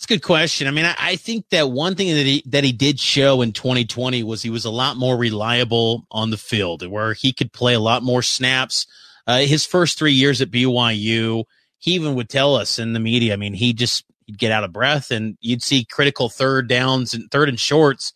It's 0.00 0.06
a 0.06 0.14
good 0.14 0.22
question. 0.22 0.66
I 0.66 0.70
mean, 0.70 0.86
I, 0.86 0.94
I, 0.98 1.16
think 1.16 1.50
that 1.50 1.70
one 1.70 1.94
thing 1.94 2.14
that 2.14 2.24
he 2.24 2.42
that 2.46 2.64
he 2.64 2.72
did 2.72 2.98
show 2.98 3.42
in 3.42 3.52
2020 3.52 4.22
was 4.22 4.40
he 4.40 4.48
was 4.48 4.64
a 4.64 4.70
lot 4.70 4.96
more 4.96 5.14
reliable 5.14 6.06
on 6.10 6.30
the 6.30 6.38
field, 6.38 6.86
where 6.88 7.12
he 7.12 7.34
could 7.34 7.52
play 7.52 7.74
a 7.74 7.80
lot 7.80 8.02
more 8.02 8.22
snaps. 8.22 8.86
Uh, 9.26 9.40
his 9.40 9.66
first 9.66 9.98
three 9.98 10.14
years 10.14 10.40
at 10.40 10.50
BYU, 10.50 11.44
he 11.76 11.90
even 11.92 12.14
would 12.14 12.30
tell 12.30 12.56
us 12.56 12.78
in 12.78 12.94
the 12.94 12.98
media. 12.98 13.34
I 13.34 13.36
mean, 13.36 13.52
he 13.52 13.74
just 13.74 14.06
he'd 14.24 14.38
get 14.38 14.52
out 14.52 14.64
of 14.64 14.72
breath, 14.72 15.10
and 15.10 15.36
you'd 15.42 15.62
see 15.62 15.84
critical 15.84 16.30
third 16.30 16.66
downs 16.66 17.12
and 17.12 17.30
third 17.30 17.50
and 17.50 17.60
shorts 17.60 18.14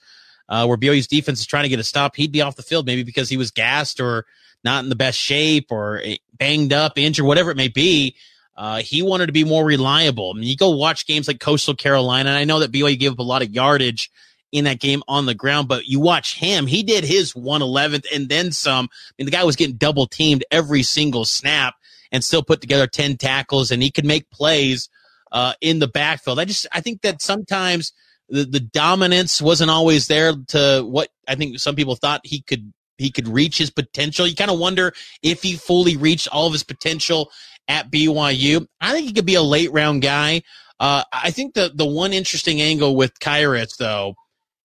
uh, 0.49 0.65
where 0.65 0.79
BYU's 0.79 1.07
defense 1.07 1.41
is 1.41 1.47
trying 1.47 1.65
to 1.65 1.69
get 1.69 1.81
a 1.81 1.85
stop. 1.85 2.17
He'd 2.17 2.33
be 2.33 2.41
off 2.41 2.57
the 2.57 2.63
field 2.63 2.87
maybe 2.87 3.03
because 3.03 3.29
he 3.29 3.37
was 3.37 3.51
gassed 3.51 4.01
or 4.01 4.25
not 4.65 4.85
in 4.85 4.89
the 4.89 4.97
best 4.97 5.19
shape 5.19 5.71
or 5.71 6.01
eh, 6.03 6.17
banged 6.33 6.73
up, 6.73 6.97
injured, 6.97 7.27
whatever 7.27 7.51
it 7.51 7.59
may 7.59 7.69
be. 7.69 8.17
Uh, 8.57 8.81
he 8.81 9.03
wanted 9.03 9.27
to 9.27 9.33
be 9.33 9.45
more 9.45 9.65
reliable. 9.65 10.31
I 10.31 10.39
mean, 10.39 10.49
you 10.49 10.57
go 10.57 10.71
watch 10.71 11.07
games 11.07 11.27
like 11.27 11.41
Coastal 11.41 11.75
Carolina, 11.75 12.31
and 12.31 12.39
I 12.39 12.45
know 12.45 12.61
that 12.61 12.73
BYU 12.73 12.99
gave 12.99 13.13
up 13.13 13.19
a 13.19 13.23
lot 13.23 13.43
of 13.43 13.51
yardage 13.51 14.11
in 14.53 14.65
that 14.65 14.79
game 14.79 15.03
on 15.09 15.27
the 15.27 15.35
ground, 15.35 15.67
but 15.67 15.87
you 15.87 15.99
watch 15.99 16.37
him, 16.37 16.69
he 16.69 16.85
did 16.85 17.03
his 17.03 17.33
111th 17.33 18.07
and 18.15 18.29
then 18.29 18.53
some. 18.53 18.89
I 18.93 19.13
mean, 19.19 19.27
the 19.27 19.33
guy 19.33 19.43
was 19.43 19.57
getting 19.57 19.77
double 19.77 20.07
teamed 20.07 20.45
every 20.53 20.85
single 20.85 21.25
snap 21.25 21.75
and 22.13 22.23
still 22.23 22.45
put 22.45 22.61
together 22.61 22.87
10 22.87 23.17
tackles, 23.17 23.73
and 23.73 23.83
he 23.83 23.91
could 23.91 24.05
make 24.05 24.31
plays 24.31 24.89
uh, 25.33 25.55
in 25.61 25.81
the 25.81 25.89
backfield. 25.89 26.39
I 26.39 26.45
just, 26.45 26.69
I 26.71 26.81
think 26.81 27.03
that 27.03 27.21
sometimes 27.21 27.93
the, 28.29 28.45
the 28.45 28.61
dominance 28.61 29.43
wasn't 29.43 29.71
always 29.71 30.07
there 30.07 30.33
to 30.49 30.83
what 30.87 31.09
I 31.27 31.35
think 31.35 31.59
some 31.59 31.75
people 31.75 31.97
thought 31.97 32.21
he 32.25 32.41
could 32.43 32.73
he 32.97 33.11
could 33.11 33.27
reach 33.27 33.59
his 33.59 33.71
potential. 33.71 34.27
You 34.27 34.37
kind 34.37 34.51
of 34.51 34.59
wonder 34.59 34.93
if 35.23 35.43
he 35.43 35.57
fully 35.57 35.97
reached 35.97 36.29
all 36.29 36.47
of 36.47 36.53
his 36.53 36.63
potential 36.63 37.33
at 37.69 37.91
BYU. 37.91 38.67
I 38.81 38.93
think 38.93 39.07
he 39.07 39.13
could 39.13 39.27
be 39.27 39.35
a 39.35 39.43
late 39.43 39.73
round 39.73 40.03
guy. 40.03 40.43
Uh, 40.81 41.05
I 41.13 41.31
think 41.31 41.55
the 41.55 41.71
the 41.75 41.87
one 41.87 42.13
interesting 42.13 42.61
angle 42.61 42.97
with 42.97 43.19
Khyiris 43.21 43.77
though 43.77 44.17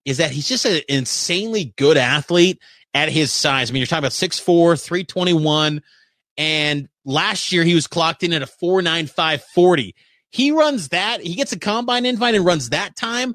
is 0.05 0.17
that 0.17 0.31
he's 0.31 0.47
just 0.47 0.65
an 0.65 0.81
insanely 0.89 1.73
good 1.77 1.97
athlete 1.97 2.59
at 2.93 3.09
his 3.09 3.31
size. 3.31 3.69
I 3.69 3.73
mean, 3.73 3.81
you're 3.81 3.87
talking 3.87 3.99
about 3.99 4.11
6'4", 4.13 4.81
321, 4.81 5.83
and 6.37 6.89
last 7.05 7.51
year 7.51 7.63
he 7.63 7.75
was 7.75 7.85
clocked 7.85 8.23
in 8.23 8.33
at 8.33 8.41
a 8.41 8.47
4.95 8.47 9.41
40. 9.41 9.95
He 10.31 10.51
runs 10.51 10.89
that, 10.89 11.21
he 11.21 11.35
gets 11.35 11.51
a 11.51 11.59
combine 11.59 12.05
invite 12.05 12.35
and 12.35 12.45
runs 12.45 12.69
that 12.69 12.95
time. 12.95 13.33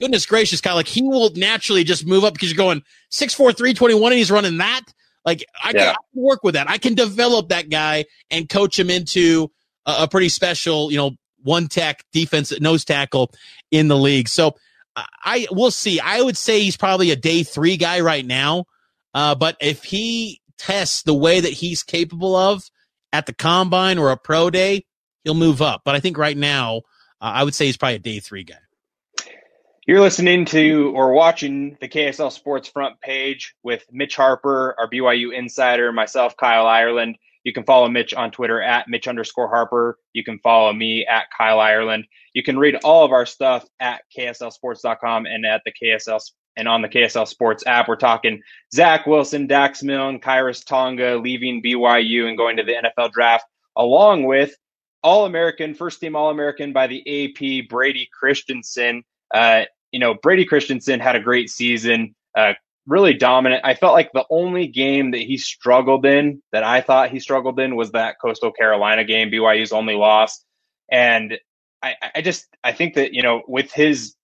Goodness 0.00 0.26
gracious, 0.26 0.60
Kyle, 0.60 0.74
like 0.74 0.88
he 0.88 1.02
will 1.02 1.30
naturally 1.34 1.84
just 1.84 2.06
move 2.06 2.24
up 2.24 2.34
because 2.34 2.50
you're 2.50 2.56
going 2.56 2.82
6'4", 3.12 3.36
321 3.36 4.12
and 4.12 4.18
he's 4.18 4.30
running 4.30 4.58
that. 4.58 4.82
Like 5.24 5.44
I, 5.62 5.68
yeah. 5.68 5.72
can, 5.72 5.88
I, 5.88 5.92
can, 5.92 6.22
work 6.22 6.44
with 6.44 6.54
that. 6.54 6.68
I 6.68 6.78
can 6.78 6.94
develop 6.94 7.48
that 7.48 7.70
guy 7.70 8.04
and 8.30 8.48
coach 8.48 8.78
him 8.78 8.90
into 8.90 9.50
a, 9.86 9.96
a 10.00 10.08
pretty 10.08 10.28
special, 10.28 10.90
you 10.90 10.98
know, 10.98 11.12
one 11.42 11.68
tech 11.68 12.04
defense 12.12 12.58
nose 12.60 12.84
tackle 12.84 13.30
in 13.70 13.88
the 13.88 13.96
league. 13.96 14.28
So 14.28 14.54
I 14.96 15.46
we'll 15.50 15.70
see. 15.70 16.00
I 16.00 16.22
would 16.22 16.36
say 16.36 16.60
he's 16.60 16.76
probably 16.76 17.10
a 17.10 17.16
day 17.16 17.42
three 17.42 17.76
guy 17.76 18.00
right 18.00 18.24
now. 18.24 18.64
Uh, 19.12 19.34
but 19.34 19.56
if 19.60 19.84
he 19.84 20.40
tests 20.58 21.02
the 21.02 21.14
way 21.14 21.40
that 21.40 21.52
he's 21.52 21.82
capable 21.82 22.36
of 22.36 22.68
at 23.12 23.26
the 23.26 23.32
combine 23.32 23.98
or 23.98 24.10
a 24.10 24.16
pro 24.16 24.50
day, 24.50 24.84
he'll 25.24 25.34
move 25.34 25.62
up. 25.62 25.82
But 25.84 25.94
I 25.94 26.00
think 26.00 26.18
right 26.18 26.36
now, 26.36 26.78
uh, 27.20 27.32
I 27.34 27.44
would 27.44 27.54
say 27.54 27.66
he's 27.66 27.76
probably 27.76 27.96
a 27.96 28.00
day 28.00 28.20
three 28.20 28.44
guy. 28.44 28.56
You're 29.86 30.00
listening 30.00 30.46
to 30.46 30.92
or 30.96 31.12
watching 31.12 31.76
the 31.78 31.88
KSL 31.88 32.32
Sports 32.32 32.68
front 32.68 32.98
page 33.02 33.54
with 33.62 33.84
Mitch 33.92 34.16
Harper, 34.16 34.74
our 34.78 34.88
BYU 34.88 35.36
insider, 35.36 35.92
myself, 35.92 36.34
Kyle 36.38 36.66
Ireland. 36.66 37.18
You 37.42 37.52
can 37.52 37.64
follow 37.64 37.90
Mitch 37.90 38.14
on 38.14 38.30
Twitter 38.30 38.62
at 38.62 38.88
Mitch 38.88 39.06
underscore 39.06 39.48
Harper. 39.48 39.98
You 40.14 40.24
can 40.24 40.38
follow 40.38 40.72
me 40.72 41.04
at 41.04 41.26
Kyle 41.36 41.60
Ireland. 41.60 42.06
You 42.32 42.42
can 42.42 42.58
read 42.58 42.76
all 42.76 43.04
of 43.04 43.12
our 43.12 43.26
stuff 43.26 43.66
at 43.78 44.00
KSLSports.com 44.16 45.26
and 45.26 45.44
at 45.44 45.60
the 45.66 45.72
KSL 45.72 46.18
and 46.56 46.66
on 46.66 46.80
the 46.80 46.88
KSL 46.88 47.28
Sports 47.28 47.62
app. 47.66 47.86
We're 47.86 47.96
talking 47.96 48.40
Zach 48.74 49.06
Wilson, 49.06 49.46
Dax 49.46 49.82
Milne, 49.82 50.18
Khyiris 50.18 50.64
Tonga 50.64 51.16
leaving 51.16 51.62
BYU 51.62 52.26
and 52.26 52.38
going 52.38 52.56
to 52.56 52.62
the 52.62 52.72
NFL 52.72 53.12
draft, 53.12 53.44
along 53.76 54.24
with 54.24 54.56
All 55.02 55.26
American, 55.26 55.74
first 55.74 56.00
team 56.00 56.16
All 56.16 56.30
American 56.30 56.72
by 56.72 56.86
the 56.86 57.02
AP, 57.06 57.68
Brady 57.68 58.08
Christensen. 58.18 59.04
Uh, 59.34 59.64
you 59.94 60.00
know, 60.00 60.12
Brady 60.12 60.44
Christensen 60.44 60.98
had 60.98 61.14
a 61.14 61.20
great 61.20 61.48
season, 61.48 62.16
uh, 62.36 62.54
really 62.84 63.14
dominant. 63.14 63.64
I 63.64 63.74
felt 63.74 63.94
like 63.94 64.10
the 64.12 64.24
only 64.28 64.66
game 64.66 65.12
that 65.12 65.20
he 65.20 65.38
struggled 65.38 66.04
in, 66.04 66.42
that 66.50 66.64
I 66.64 66.80
thought 66.80 67.12
he 67.12 67.20
struggled 67.20 67.60
in, 67.60 67.76
was 67.76 67.92
that 67.92 68.16
Coastal 68.20 68.50
Carolina 68.50 69.04
game, 69.04 69.30
BYU's 69.30 69.70
only 69.70 69.94
loss. 69.94 70.44
And 70.90 71.38
I, 71.80 71.94
I 72.16 72.22
just, 72.22 72.48
I 72.64 72.72
think 72.72 72.94
that, 72.94 73.14
you 73.14 73.22
know, 73.22 73.42
with 73.46 73.72
his, 73.72 74.16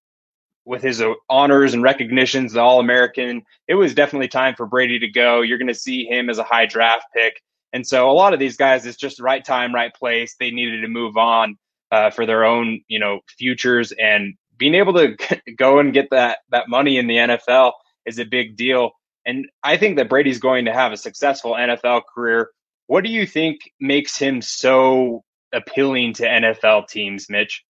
with 0.64 0.83
his 0.83 1.00
honors 1.28 1.72
and 1.72 1.85
recognitions, 1.85 2.54
the 2.54 2.61
All 2.61 2.80
American, 2.80 3.42
it 3.68 3.74
was 3.74 3.94
definitely 3.94 4.26
time 4.26 4.56
for 4.56 4.66
Brady 4.66 4.98
to 4.98 5.09
go. 5.09 5.40
You're 5.40 5.59
going 5.59 5.68
to 5.68 5.74
see 5.74 6.04
him 6.04 6.28
as 6.28 6.38
a 6.38 6.44
high 6.44 6.66
draft 6.66 7.04
pick. 7.14 7.40
And 7.72 7.87
so 7.87 8.11
a 8.11 8.12
lot 8.12 8.35
of 8.35 8.40
these 8.40 8.56
guys, 8.56 8.87
it's 8.87 8.96
just 8.96 9.20
right 9.20 9.44
time, 9.44 9.72
right 9.72 9.94
place. 9.94 10.35
They 10.40 10.50
needed 10.50 10.80
to 10.80 10.88
move 10.88 11.16
on 11.16 11.56
uh, 11.92 12.11
for 12.11 12.26
their 12.26 12.44
own, 12.44 12.83
you 12.88 12.98
know, 12.98 13.20
futures. 13.38 13.92
And 13.92 14.35
being 14.60 14.74
able 14.76 14.92
to 14.92 15.16
go 15.58 15.80
and 15.80 15.92
get 15.92 16.10
that 16.10 16.38
that 16.50 16.68
money 16.68 16.98
in 16.98 17.08
the 17.08 17.16
NFL 17.16 17.72
is 18.06 18.20
a 18.20 18.24
big 18.24 18.56
deal. 18.56 18.92
And 19.26 19.46
I 19.64 19.76
think 19.76 19.96
that 19.96 20.08
Brady's 20.08 20.38
going 20.38 20.66
to 20.66 20.72
have 20.72 20.92
a 20.92 20.96
successful 20.96 21.52
NFL 21.52 22.02
career. 22.14 22.50
What 22.86 23.04
do 23.04 23.10
you 23.10 23.26
think 23.26 23.60
makes 23.80 24.16
him 24.16 24.40
so 24.40 25.24
appealing 25.52 26.14
to 26.14 26.24
NFL 26.24 26.88
teams, 26.88 27.28
Mitch? 27.28 27.64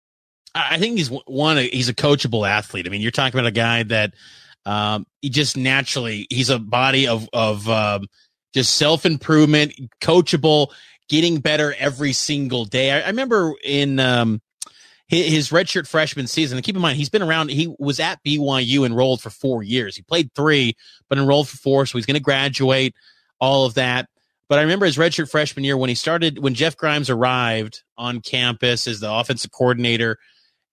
I 0.55 0.79
think 0.79 0.99
he's 0.99 1.09
one. 1.09 1.59
He's 1.59 1.89
a 1.89 1.95
coachable 1.95 2.49
athlete. 2.49 2.87
I 2.87 2.91
mean, 2.91 3.01
you're 3.01 3.11
talking 3.11 3.39
about 3.39 3.49
a 3.49 3.53
guy 3.53 3.83
that 3.85 4.15
um, 4.67 5.07
he 5.23 5.31
just 5.31 5.57
naturally 5.57 6.27
he's 6.31 6.51
a 6.51 6.59
body 6.59 7.07
of 7.07 7.29
of 7.33 7.69
um, 7.69 8.07
just 8.55 8.75
self 8.75 9.05
improvement, 9.07 9.75
coachable, 10.01 10.73
getting 11.09 11.41
better 11.41 11.75
every 11.79 12.13
single 12.13 12.65
day. 12.65 12.93
I, 12.93 13.01
I 13.01 13.07
remember 13.09 13.55
in 13.63 14.01
um, 14.01 14.41
his 15.09 15.49
redshirt 15.49 15.87
freshman 15.87 16.27
season. 16.27 16.59
And 16.59 16.65
keep 16.65 16.77
in 16.77 16.83
mind, 16.83 16.99
he's 16.99 17.09
been 17.09 17.23
around. 17.23 17.51
He 17.51 17.75
was 17.79 17.99
at 17.99 18.23
BYU 18.23 18.85
enrolled 18.85 19.23
for 19.23 19.31
four 19.31 19.63
years. 19.63 19.97
He 19.97 20.03
played 20.03 20.31
three, 20.35 20.77
but 21.09 21.19
enrolled 21.19 21.49
for 21.49 21.57
four. 21.57 21.87
So 21.87 21.97
he's 21.97 22.07
going 22.07 22.15
to 22.15 22.21
graduate. 22.21 22.95
All 23.41 23.65
of 23.65 23.75
that. 23.75 24.09
But 24.49 24.59
I 24.59 24.63
remember 24.63 24.87
his 24.87 24.97
redshirt 24.97 25.31
freshman 25.31 25.65
year 25.65 25.77
when 25.77 25.89
he 25.89 25.95
started 25.95 26.39
when 26.39 26.55
Jeff 26.55 26.77
Grimes 26.77 27.09
arrived 27.09 27.83
on 27.97 28.21
campus 28.21 28.89
as 28.89 28.99
the 28.99 29.13
offensive 29.13 29.53
coordinator, 29.53 30.19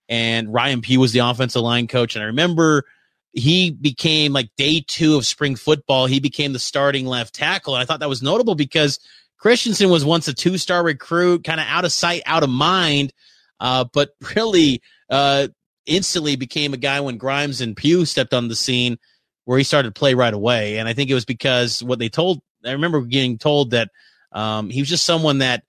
and 0.10 0.52
Ryan 0.52 0.82
Pugh 0.82 1.00
was 1.00 1.12
the 1.12 1.20
offensive 1.20 1.62
line 1.62 1.88
coach. 1.88 2.16
And 2.16 2.24
I 2.24 2.28
remember 2.28 2.86
he 3.34 3.70
became 3.70 4.34
like 4.34 4.50
day 4.58 4.84
two 4.88 5.18
of 5.18 5.26
spring 5.26 5.56
football. 5.56 6.08
He 6.08 6.20
became 6.20 6.54
the 6.54 6.60
starting 6.60 7.06
left 7.06 7.36
tackle. 7.36 7.76
And 7.76 7.82
I 7.82 7.86
thought 7.86 8.00
that 8.00 8.10
was 8.10 8.24
notable 8.24 8.56
because 8.56 9.00
Christensen 9.38 9.90
was 9.90 10.04
once 10.06 10.28
a 10.28 10.34
two 10.34 10.58
star 10.58 10.84
recruit, 10.84 11.44
kind 11.44 11.60
of 11.60 11.68
out 11.70 11.86
of 11.86 11.92
sight, 11.92 12.24
out 12.26 12.44
of 12.44 12.50
mind 12.50 13.14
uh, 13.60 13.86
but 13.94 14.12
really 14.36 14.82
uh, 15.10 15.48
instantly 15.86 16.36
became 16.36 16.74
a 16.74 16.78
guy 16.78 17.00
when 17.00 17.18
Grimes 17.18 17.62
and 17.62 17.76
Pugh 17.76 18.06
stepped 18.06 18.34
on 18.34 18.48
the 18.48 18.56
scene 18.56 18.98
where 19.46 19.58
he 19.58 19.64
started 19.64 19.94
to 19.94 20.00
play 20.00 20.14
right 20.14 20.34
away. 20.34 20.78
And 20.78 20.90
I 20.90 20.94
think 20.94 21.10
it 21.10 21.14
was 21.14 21.26
because 21.26 21.84
what 21.84 22.00
they 22.00 22.10
told, 22.10 22.42
I 22.66 22.72
remember 22.72 23.02
getting 23.02 23.38
told 23.38 23.72
that 23.72 23.90
um, 24.32 24.70
he 24.70 24.82
was 24.82 24.90
just 24.90 25.06
someone 25.06 25.40
that 25.40 25.64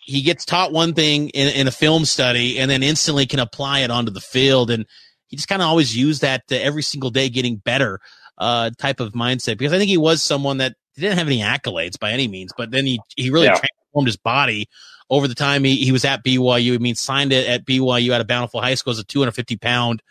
he 0.00 0.22
gets 0.22 0.46
taught 0.46 0.72
one 0.72 0.94
thing 0.94 1.28
in, 1.30 1.48
in 1.54 1.68
a 1.68 1.70
film 1.70 2.06
study 2.06 2.58
and 2.58 2.70
then 2.70 2.82
instantly 2.82 3.26
can 3.26 3.40
apply 3.40 3.80
it 3.80 3.90
onto 3.90 4.10
the 4.10 4.20
field. 4.20 4.70
And 4.70 4.86
he 5.26 5.36
just 5.36 5.48
kind 5.48 5.60
of 5.60 5.68
always 5.68 5.94
used 5.94 6.22
that 6.22 6.42
every 6.50 6.82
single 6.82 7.10
day 7.10 7.28
getting 7.28 7.56
better 7.56 8.00
uh, 8.38 8.70
type 8.78 9.00
of 9.00 9.12
mindset 9.12 9.58
because 9.58 9.72
I 9.72 9.78
think 9.78 9.90
he 9.90 9.98
was 9.98 10.22
someone 10.22 10.58
that 10.58 10.74
didn't 10.96 11.18
have 11.18 11.26
any 11.26 11.40
accolades 11.40 11.98
by 11.98 12.12
any 12.12 12.26
means, 12.26 12.52
but 12.56 12.70
then 12.70 12.86
he, 12.86 13.00
he 13.16 13.30
really 13.30 13.46
yeah. 13.46 13.58
transformed 13.58 14.08
his 14.08 14.16
body 14.16 14.68
over 15.10 15.28
the 15.28 15.34
time 15.34 15.64
he, 15.64 15.76
he 15.76 15.92
was 15.92 16.04
at 16.04 16.24
BYU. 16.24 16.74
I 16.74 16.78
mean, 16.78 16.94
signed 16.94 17.32
it 17.32 17.48
at 17.48 17.64
BYU 17.64 18.10
at 18.10 18.20
a 18.20 18.24
Bountiful 18.24 18.60
High 18.60 18.74
School 18.74 18.92
as 18.92 18.98
a 18.98 19.04
250 19.04 19.56
pound 19.56 20.02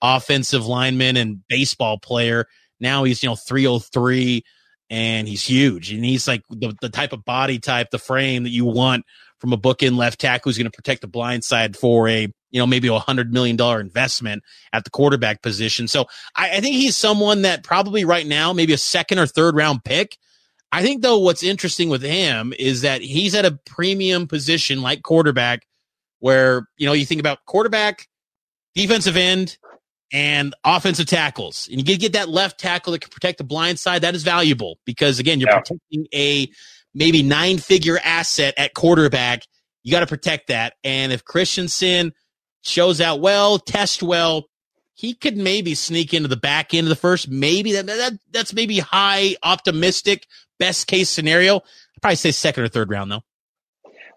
offensive 0.00 0.66
lineman 0.66 1.16
and 1.16 1.46
baseball 1.48 1.98
player. 1.98 2.46
Now 2.80 3.04
he's, 3.04 3.22
you 3.22 3.28
know, 3.28 3.36
303 3.36 4.44
and 4.90 5.28
he's 5.28 5.44
huge. 5.44 5.92
And 5.92 6.04
he's 6.04 6.26
like 6.26 6.42
the, 6.50 6.76
the 6.80 6.88
type 6.88 7.12
of 7.12 7.24
body 7.24 7.58
type, 7.58 7.90
the 7.90 7.98
frame 7.98 8.42
that 8.42 8.50
you 8.50 8.64
want 8.64 9.04
from 9.38 9.52
a 9.52 9.56
book 9.56 9.82
in 9.82 9.96
left 9.96 10.20
tackle 10.20 10.50
who's 10.50 10.58
going 10.58 10.70
to 10.70 10.76
protect 10.76 11.00
the 11.00 11.08
blind 11.08 11.44
side 11.44 11.76
for 11.76 12.08
a 12.08 12.28
you 12.52 12.60
know, 12.60 12.66
maybe 12.66 12.86
a 12.88 12.98
hundred 12.98 13.32
million 13.32 13.56
dollar 13.56 13.80
investment 13.80 14.44
at 14.72 14.84
the 14.84 14.90
quarterback 14.90 15.42
position. 15.42 15.88
So 15.88 16.04
I, 16.36 16.58
I 16.58 16.60
think 16.60 16.76
he's 16.76 16.96
someone 16.96 17.42
that 17.42 17.64
probably 17.64 18.04
right 18.04 18.26
now, 18.26 18.52
maybe 18.52 18.74
a 18.74 18.78
second 18.78 19.18
or 19.18 19.26
third 19.26 19.56
round 19.56 19.82
pick. 19.84 20.16
I 20.72 20.82
think 20.82 21.02
though, 21.02 21.18
what's 21.18 21.42
interesting 21.42 21.90
with 21.90 22.02
him 22.02 22.54
is 22.58 22.80
that 22.80 23.02
he's 23.02 23.34
at 23.34 23.44
a 23.44 23.58
premium 23.66 24.26
position 24.26 24.80
like 24.80 25.02
quarterback, 25.02 25.66
where 26.20 26.66
you 26.78 26.86
know 26.86 26.94
you 26.94 27.04
think 27.04 27.20
about 27.20 27.44
quarterback, 27.44 28.08
defensive 28.74 29.16
end, 29.16 29.58
and 30.12 30.54
offensive 30.64 31.06
tackles. 31.06 31.68
And 31.70 31.86
you 31.86 31.98
get 31.98 32.14
that 32.14 32.30
left 32.30 32.58
tackle 32.58 32.92
that 32.92 33.00
can 33.00 33.10
protect 33.10 33.38
the 33.38 33.44
blind 33.44 33.78
side. 33.78 34.02
That 34.02 34.14
is 34.14 34.22
valuable 34.22 34.78
because 34.86 35.18
again, 35.18 35.40
you're 35.40 35.50
yeah. 35.50 35.58
protecting 35.58 36.06
a 36.14 36.48
maybe 36.94 37.22
nine 37.22 37.58
figure 37.58 37.98
asset 38.02 38.54
at 38.56 38.72
quarterback. 38.72 39.42
You 39.82 39.92
got 39.92 40.00
to 40.00 40.06
protect 40.06 40.48
that. 40.48 40.74
And 40.84 41.12
if 41.12 41.24
Christensen 41.24 42.12
shows 42.62 43.00
out 43.00 43.20
well, 43.20 43.58
test 43.58 44.02
well, 44.02 44.44
he 45.02 45.14
could 45.14 45.36
maybe 45.36 45.74
sneak 45.74 46.14
into 46.14 46.28
the 46.28 46.36
back 46.36 46.72
end 46.72 46.86
of 46.86 46.88
the 46.88 46.94
first. 46.94 47.28
Maybe 47.28 47.72
that, 47.72 47.86
that 47.86 48.12
that's 48.30 48.54
maybe 48.54 48.78
high 48.78 49.34
optimistic 49.42 50.28
best 50.60 50.86
case 50.86 51.10
scenario. 51.10 51.56
I'd 51.56 52.00
probably 52.00 52.16
say 52.16 52.30
second 52.30 52.62
or 52.62 52.68
third 52.68 52.88
round 52.88 53.10
though. 53.10 53.24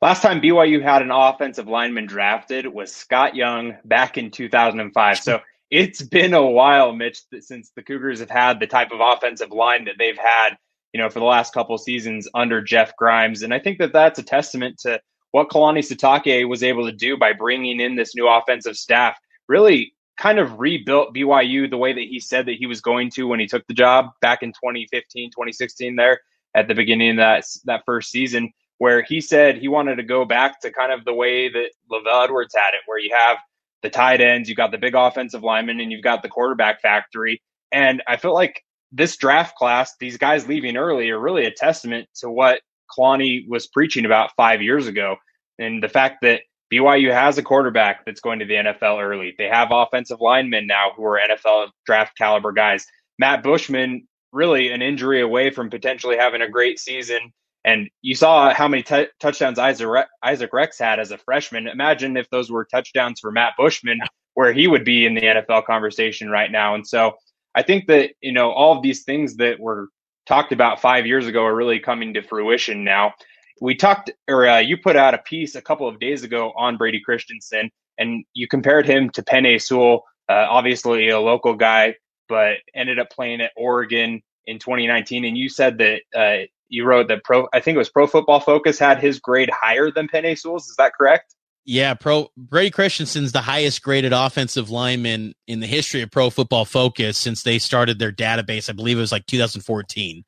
Last 0.03 0.21
time 0.21 0.41
BYU 0.41 0.83
had 0.83 1.01
an 1.01 1.09
offensive 1.09 1.67
lineman 1.67 2.05
drafted 2.05 2.67
was 2.67 2.93
Scott 2.95 3.35
Young 3.35 3.77
back 3.83 4.19
in 4.19 4.29
2005. 4.29 5.17
So 5.17 5.39
it's 5.71 6.03
been 6.03 6.35
a 6.35 6.45
while, 6.45 6.93
Mitch, 6.93 7.21
since 7.39 7.71
the 7.75 7.81
Cougars 7.81 8.19
have 8.19 8.29
had 8.29 8.59
the 8.59 8.67
type 8.67 8.91
of 8.91 8.99
offensive 9.01 9.49
line 9.49 9.85
that 9.85 9.95
they've 9.97 10.19
had, 10.19 10.49
you 10.93 11.01
know, 11.01 11.09
for 11.09 11.17
the 11.17 11.25
last 11.25 11.51
couple 11.51 11.75
seasons 11.79 12.27
under 12.35 12.61
Jeff 12.61 12.95
Grimes. 12.95 13.41
And 13.41 13.55
I 13.55 13.59
think 13.59 13.79
that 13.79 13.91
that's 13.91 14.19
a 14.19 14.23
testament 14.23 14.77
to 14.81 15.01
what 15.31 15.49
Kalani 15.49 15.79
Sitake 15.79 16.47
was 16.47 16.61
able 16.61 16.85
to 16.85 16.95
do 16.95 17.17
by 17.17 17.33
bringing 17.33 17.79
in 17.79 17.95
this 17.95 18.13
new 18.13 18.29
offensive 18.29 18.77
staff. 18.77 19.17
Really 19.47 19.94
kind 20.17 20.39
of 20.39 20.59
rebuilt 20.59 21.13
BYU 21.13 21.69
the 21.69 21.77
way 21.77 21.93
that 21.93 21.99
he 21.99 22.19
said 22.19 22.45
that 22.45 22.55
he 22.55 22.67
was 22.67 22.81
going 22.81 23.09
to 23.11 23.27
when 23.27 23.39
he 23.39 23.47
took 23.47 23.65
the 23.67 23.73
job 23.73 24.07
back 24.21 24.43
in 24.43 24.51
2015, 24.51 25.29
2016 25.31 25.95
there 25.95 26.19
at 26.55 26.67
the 26.67 26.73
beginning 26.73 27.11
of 27.11 27.17
that 27.17 27.45
that 27.65 27.83
first 27.85 28.11
season 28.11 28.51
where 28.77 29.03
he 29.03 29.21
said 29.21 29.57
he 29.57 29.67
wanted 29.67 29.95
to 29.95 30.03
go 30.03 30.25
back 30.25 30.59
to 30.61 30.71
kind 30.71 30.91
of 30.91 31.05
the 31.05 31.13
way 31.13 31.49
that 31.49 31.69
LaVell 31.91 32.25
Edwards 32.25 32.55
had 32.55 32.73
it, 32.73 32.81
where 32.85 32.99
you 32.99 33.15
have 33.17 33.37
the 33.81 33.89
tight 33.89 34.21
ends, 34.21 34.49
you've 34.49 34.57
got 34.57 34.71
the 34.71 34.77
big 34.77 34.95
offensive 34.95 35.43
linemen, 35.43 35.79
and 35.79 35.91
you've 35.91 36.03
got 36.03 36.23
the 36.23 36.29
quarterback 36.29 36.81
factory. 36.81 37.41
And 37.71 38.01
I 38.07 38.17
feel 38.17 38.33
like 38.33 38.63
this 38.91 39.17
draft 39.17 39.55
class, 39.55 39.93
these 39.99 40.17
guys 40.17 40.47
leaving 40.47 40.77
early, 40.77 41.09
are 41.09 41.19
really 41.19 41.45
a 41.45 41.51
testament 41.51 42.07
to 42.15 42.29
what 42.29 42.61
Kalani 42.91 43.47
was 43.47 43.67
preaching 43.67 44.05
about 44.05 44.31
five 44.35 44.61
years 44.61 44.87
ago. 44.87 45.17
And 45.57 45.81
the 45.81 45.89
fact 45.89 46.17
that 46.21 46.41
BYU 46.73 47.11
has 47.13 47.37
a 47.37 47.43
quarterback 47.43 48.05
that's 48.05 48.21
going 48.21 48.39
to 48.39 48.45
the 48.45 48.55
NFL 48.55 49.01
early. 49.01 49.35
They 49.37 49.47
have 49.47 49.69
offensive 49.71 50.19
linemen 50.19 50.67
now 50.67 50.91
who 50.95 51.03
are 51.05 51.19
NFL 51.19 51.69
draft 51.85 52.17
caliber 52.17 52.51
guys. 52.51 52.85
Matt 53.19 53.43
Bushman, 53.43 54.07
really 54.31 54.69
an 54.71 54.81
injury 54.81 55.21
away 55.21 55.51
from 55.51 55.69
potentially 55.69 56.17
having 56.17 56.41
a 56.41 56.49
great 56.49 56.79
season. 56.79 57.31
And 57.63 57.89
you 58.01 58.13
saw 58.13 58.53
how 58.53 58.67
many 58.67 58.83
t- 58.83 59.07
touchdowns 59.19 59.57
Isaac, 59.57 59.87
Isaac 60.23 60.53
Rex 60.53 60.77
had 60.77 60.99
as 60.99 61.11
a 61.11 61.17
freshman. 61.17 61.67
Imagine 61.67 62.17
if 62.17 62.29
those 62.29 62.51
were 62.51 62.65
touchdowns 62.65 63.19
for 63.19 63.31
Matt 63.31 63.53
Bushman, 63.57 63.99
where 64.35 64.53
he 64.53 64.67
would 64.67 64.85
be 64.85 65.05
in 65.05 65.15
the 65.15 65.21
NFL 65.21 65.65
conversation 65.65 66.29
right 66.29 66.51
now. 66.51 66.75
And 66.75 66.85
so 66.85 67.15
I 67.55 67.63
think 67.63 67.87
that, 67.87 68.11
you 68.21 68.33
know, 68.33 68.51
all 68.51 68.75
of 68.75 68.83
these 68.83 69.03
things 69.03 69.37
that 69.37 69.59
were 69.59 69.87
talked 70.27 70.51
about 70.51 70.81
five 70.81 71.05
years 71.05 71.25
ago 71.25 71.43
are 71.43 71.55
really 71.55 71.79
coming 71.79 72.13
to 72.13 72.21
fruition 72.21 72.83
now. 72.83 73.13
We 73.61 73.75
talked, 73.75 74.11
or 74.27 74.47
uh, 74.47 74.59
you 74.59 74.77
put 74.77 74.95
out 74.95 75.13
a 75.13 75.17
piece 75.19 75.55
a 75.55 75.61
couple 75.61 75.87
of 75.87 75.99
days 75.99 76.23
ago 76.23 76.51
on 76.57 76.77
Brady 76.77 76.99
Christensen, 76.99 77.71
and 77.97 78.25
you 78.33 78.47
compared 78.47 78.85
him 78.85 79.09
to 79.11 79.23
Penei 79.23 79.61
Sewell, 79.61 80.03
uh, 80.29 80.47
obviously 80.49 81.09
a 81.09 81.19
local 81.19 81.55
guy, 81.55 81.95
but 82.27 82.57
ended 82.73 82.99
up 82.99 83.09
playing 83.09 83.41
at 83.41 83.51
Oregon 83.55 84.21
in 84.45 84.59
2019. 84.59 85.25
And 85.25 85.37
you 85.37 85.49
said 85.49 85.77
that 85.77 86.01
uh, 86.15 86.45
you 86.69 86.85
wrote 86.85 87.07
that 87.07 87.23
pro 87.23 87.47
I 87.53 87.59
think 87.59 87.75
it 87.75 87.79
was 87.79 87.89
Pro 87.89 88.07
Football 88.07 88.39
Focus 88.39 88.79
had 88.79 88.99
his 88.99 89.19
grade 89.19 89.49
higher 89.51 89.91
than 89.91 90.07
Penei 90.07 90.37
Sewell's. 90.37 90.67
Is 90.67 90.75
that 90.77 90.93
correct? 90.93 91.35
Yeah, 91.67 91.95
pro 91.95 92.29
Brady 92.37 92.69
Christensen's 92.69 93.31
the 93.31 93.41
highest 93.41 93.81
graded 93.81 94.13
offensive 94.13 94.69
lineman 94.69 95.33
in 95.47 95.61
the 95.61 95.67
history 95.67 96.01
of 96.01 96.11
Pro 96.11 96.29
Football 96.29 96.65
Focus 96.65 97.17
since 97.17 97.41
they 97.41 97.57
started 97.57 97.97
their 97.97 98.11
database. 98.11 98.69
I 98.69 98.73
believe 98.73 98.97
it 98.97 99.01
was 99.01 99.11
like 99.11 99.25
2014. 99.25 100.23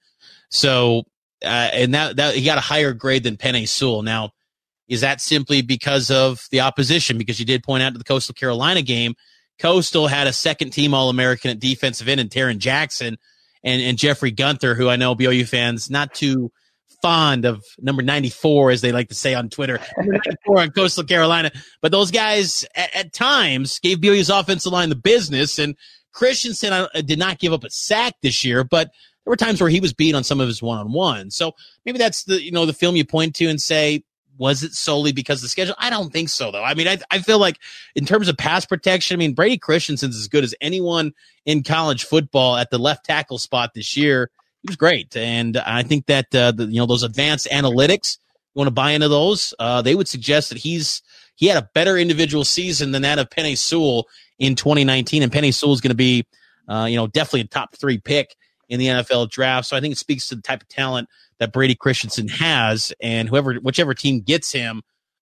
So, 0.50 1.04
uh, 1.43 1.69
and 1.73 1.93
that 1.93 2.15
that 2.15 2.36
he 2.36 2.43
got 2.43 2.58
a 2.58 2.62
higher 2.62 2.93
grade 2.93 3.23
than 3.23 3.38
Penei 3.38 3.67
Sewell. 3.67 4.02
Now, 4.02 4.32
is 4.88 5.02
that 5.02 5.21
simply 5.21 5.62
because 5.62 6.10
of 6.10 6.47
the 6.52 6.62
opposition? 6.62 7.17
Because 7.17 7.39
you 7.39 7.45
did 7.45 7.63
point 7.63 7.84
out 7.84 7.93
to 7.93 7.97
the 7.97 8.04
Coastal 8.04 8.34
Carolina 8.34 8.82
game, 8.82 9.15
Coastal 9.60 10.08
had 10.08 10.28
a 10.28 10.34
second 10.34 10.71
team 10.71 10.93
All 10.93 11.10
American 11.10 11.52
at 11.52 11.60
defensive 11.60 12.08
end 12.08 12.19
and 12.19 12.30
Tarron 12.30 12.58
Jackson 12.58 13.17
and, 13.63 13.82
and 13.82 13.97
Jeffrey 13.97 14.32
Gunter, 14.32 14.76
who 14.76 14.89
I 14.89 14.95
know 14.95 15.15
BYU 15.15 15.47
fans 15.47 15.89
not 15.89 16.13
too 16.13 16.52
fond 17.02 17.45
of 17.45 17.63
number 17.80 18.02
94, 18.02 18.71
as 18.71 18.82
they 18.82 18.91
like 18.91 19.10
to 19.10 19.15
say 19.15 19.34
on 19.34 19.50
Twitter, 19.50 19.80
number 19.97 20.13
94 20.13 20.62
on 20.62 20.71
Coastal 20.71 21.04
Carolina. 21.04 21.52
But 21.82 21.91
those 21.91 22.12
guys 22.12 22.65
at, 22.76 22.95
at 22.95 23.13
times 23.13 23.80
gave 23.80 24.00
BYU's 24.00 24.30
offensive 24.30 24.71
line 24.71 24.89
the 24.89 24.95
business. 24.95 25.60
And 25.60 25.76
Christensen 26.13 26.88
did 27.06 27.19
not 27.19 27.39
give 27.39 27.54
up 27.54 27.63
a 27.63 27.69
sack 27.69 28.13
this 28.21 28.43
year, 28.43 28.63
but 28.63 28.89
there 29.28 29.32
were 29.32 29.36
times 29.36 29.60
where 29.60 29.70
he 29.70 29.82
was 29.82 29.92
beat 29.92 30.16
on 30.16 30.24
some 30.24 30.40
of 30.40 30.48
his 30.48 30.62
one 30.62 30.78
on 30.78 30.94
one. 30.94 31.32
So 31.32 31.54
maybe 31.86 31.98
that's 31.98 32.24
the, 32.24 32.42
you 32.42 32.50
know, 32.50 32.66
the 32.66 32.72
film 32.72 32.96
you 32.96 33.04
point 33.04 33.36
to 33.36 33.48
and 33.48 33.62
say, 33.62 34.06
was 34.38 34.63
it 34.63 34.72
solely 34.72 35.12
because 35.12 35.40
of 35.40 35.42
the 35.42 35.50
schedule? 35.50 35.76
I 35.78 35.90
don't 35.90 36.13
think 36.13 36.30
so, 36.30 36.50
though. 36.50 36.63
I 36.63 36.76
mean, 36.76 36.88
I, 36.88 37.00
I 37.12 37.20
feel 37.20 37.38
like 37.38 37.60
in 37.94 38.06
terms 38.06 38.30
of 38.30 38.38
pass 38.38 38.66
protection, 38.66 39.16
I 39.16 39.20
mean, 39.20 39.34
Brady 39.34 39.58
Christensen's 39.58 40.16
as 40.16 40.30
good 40.30 40.46
as 40.46 40.56
anyone 40.62 41.12
in 41.46 41.62
college 41.62 42.06
football 42.06 42.56
at 42.56 42.70
the 42.70 42.78
left 42.78 43.06
tackle 43.06 43.38
spot 43.38 43.74
this 43.74 43.98
year. 43.98 44.32
He 44.62 44.70
was 44.70 44.78
great. 44.78 45.13
And 45.18 45.58
I 45.58 45.84
think 45.84 46.06
that, 46.06 46.34
uh, 46.34 46.54
the, 46.54 46.63
you 46.68 46.80
know, 46.80 46.86
those 46.86 47.04
advanced 47.04 47.50
analytics, 47.52 48.20
you 48.56 48.60
want 48.60 48.68
to 48.68 48.72
buy 48.72 48.92
into 48.92 49.10
those, 49.10 49.54
uh, 49.60 49.82
they 49.82 49.96
would 49.96 50.08
suggest 50.08 50.48
that 50.50 50.60
he's, 50.60 51.02
he 51.36 51.48
had 51.48 51.62
a 51.62 51.70
better 51.74 51.98
individual 51.98 52.46
season 52.46 52.92
than 52.94 53.02
that 53.02 53.20
of 53.20 53.30
Penei 53.30 53.58
Sewell 53.58 54.08
in 54.40 54.56
2019. 54.56 55.22
And 55.22 55.34
Penei 55.34 55.54
Sewell 55.54 55.74
is 55.74 55.82
going 55.82 55.90
to 55.90 55.96
be, 55.96 56.26
uh, 56.70 56.86
you 56.90 56.96
know, 56.96 57.08
definitely 57.08 57.42
a 57.42 57.48
top 57.48 57.76
three 57.76 57.98
pick 57.98 58.38
in 58.69 58.80
the 58.80 58.88
NFL 58.88 59.30
draft. 59.30 59.67
So 59.67 59.77
I 59.77 59.82
think 59.82 59.93
it 59.93 59.97
speaks 59.97 60.27
to 60.27 60.36
the 60.36 60.41
type 60.41 60.62
of 60.62 60.67
talent 60.67 61.10
that 61.39 61.53
Brady 61.53 61.75
Christensen 61.75 62.27
has, 62.27 62.93
and 63.01 63.30
whoever, 63.30 63.56
whichever 63.56 63.93
team 63.93 64.21
gets 64.21 64.51
him, 64.51 64.82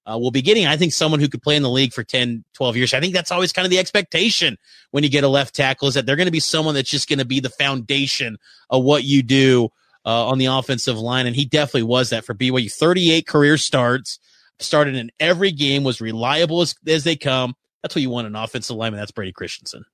uh, 0.09 0.17
will 0.17 0.31
be 0.31 0.41
getting, 0.41 0.67
I 0.67 0.77
think, 0.77 0.93
someone 0.93 1.19
who 1.19 1.27
could 1.27 1.41
play 1.41 1.55
in 1.55 1.63
the 1.63 1.69
league 1.69 1.93
for 1.93 2.03
10, 2.03 2.43
12 2.53 2.77
years. 2.77 2.93
I 2.93 2.99
think 2.99 3.13
that's 3.13 3.31
always 3.31 3.51
kind 3.51 3.65
of 3.65 3.71
the 3.71 3.79
expectation 3.79 4.57
when 4.91 5.03
you 5.03 5.09
get 5.09 5.23
a 5.23 5.27
left 5.27 5.55
tackle 5.55 5.87
is 5.87 5.95
that 5.95 6.05
they're 6.05 6.15
going 6.15 6.27
to 6.27 6.31
be 6.31 6.39
someone 6.39 6.75
that's 6.75 6.89
just 6.89 7.09
going 7.09 7.19
to 7.19 7.25
be 7.25 7.39
the 7.39 7.49
foundation 7.49 8.37
of 8.69 8.83
what 8.83 9.03
you 9.03 9.23
do 9.23 9.69
uh, 10.05 10.27
on 10.27 10.37
the 10.37 10.45
offensive 10.45 10.99
line. 10.99 11.25
And 11.25 11.35
he 11.35 11.45
definitely 11.45 11.83
was 11.83 12.11
that 12.11 12.23
for 12.23 12.35
BYU. 12.35 12.71
38 12.71 13.25
career 13.25 13.57
starts, 13.57 14.19
started 14.59 14.95
in 14.95 15.11
every 15.19 15.51
game, 15.51 15.83
was 15.83 16.01
reliable 16.01 16.61
as, 16.61 16.75
as 16.87 17.03
they 17.03 17.15
come. 17.15 17.55
That's 17.81 17.95
what 17.95 18.03
you 18.03 18.09
want 18.11 18.27
an 18.27 18.35
offensive 18.35 18.75
lineman. 18.75 18.99
That's 18.99 19.11
Brady 19.11 19.31
Christensen. 19.31 19.85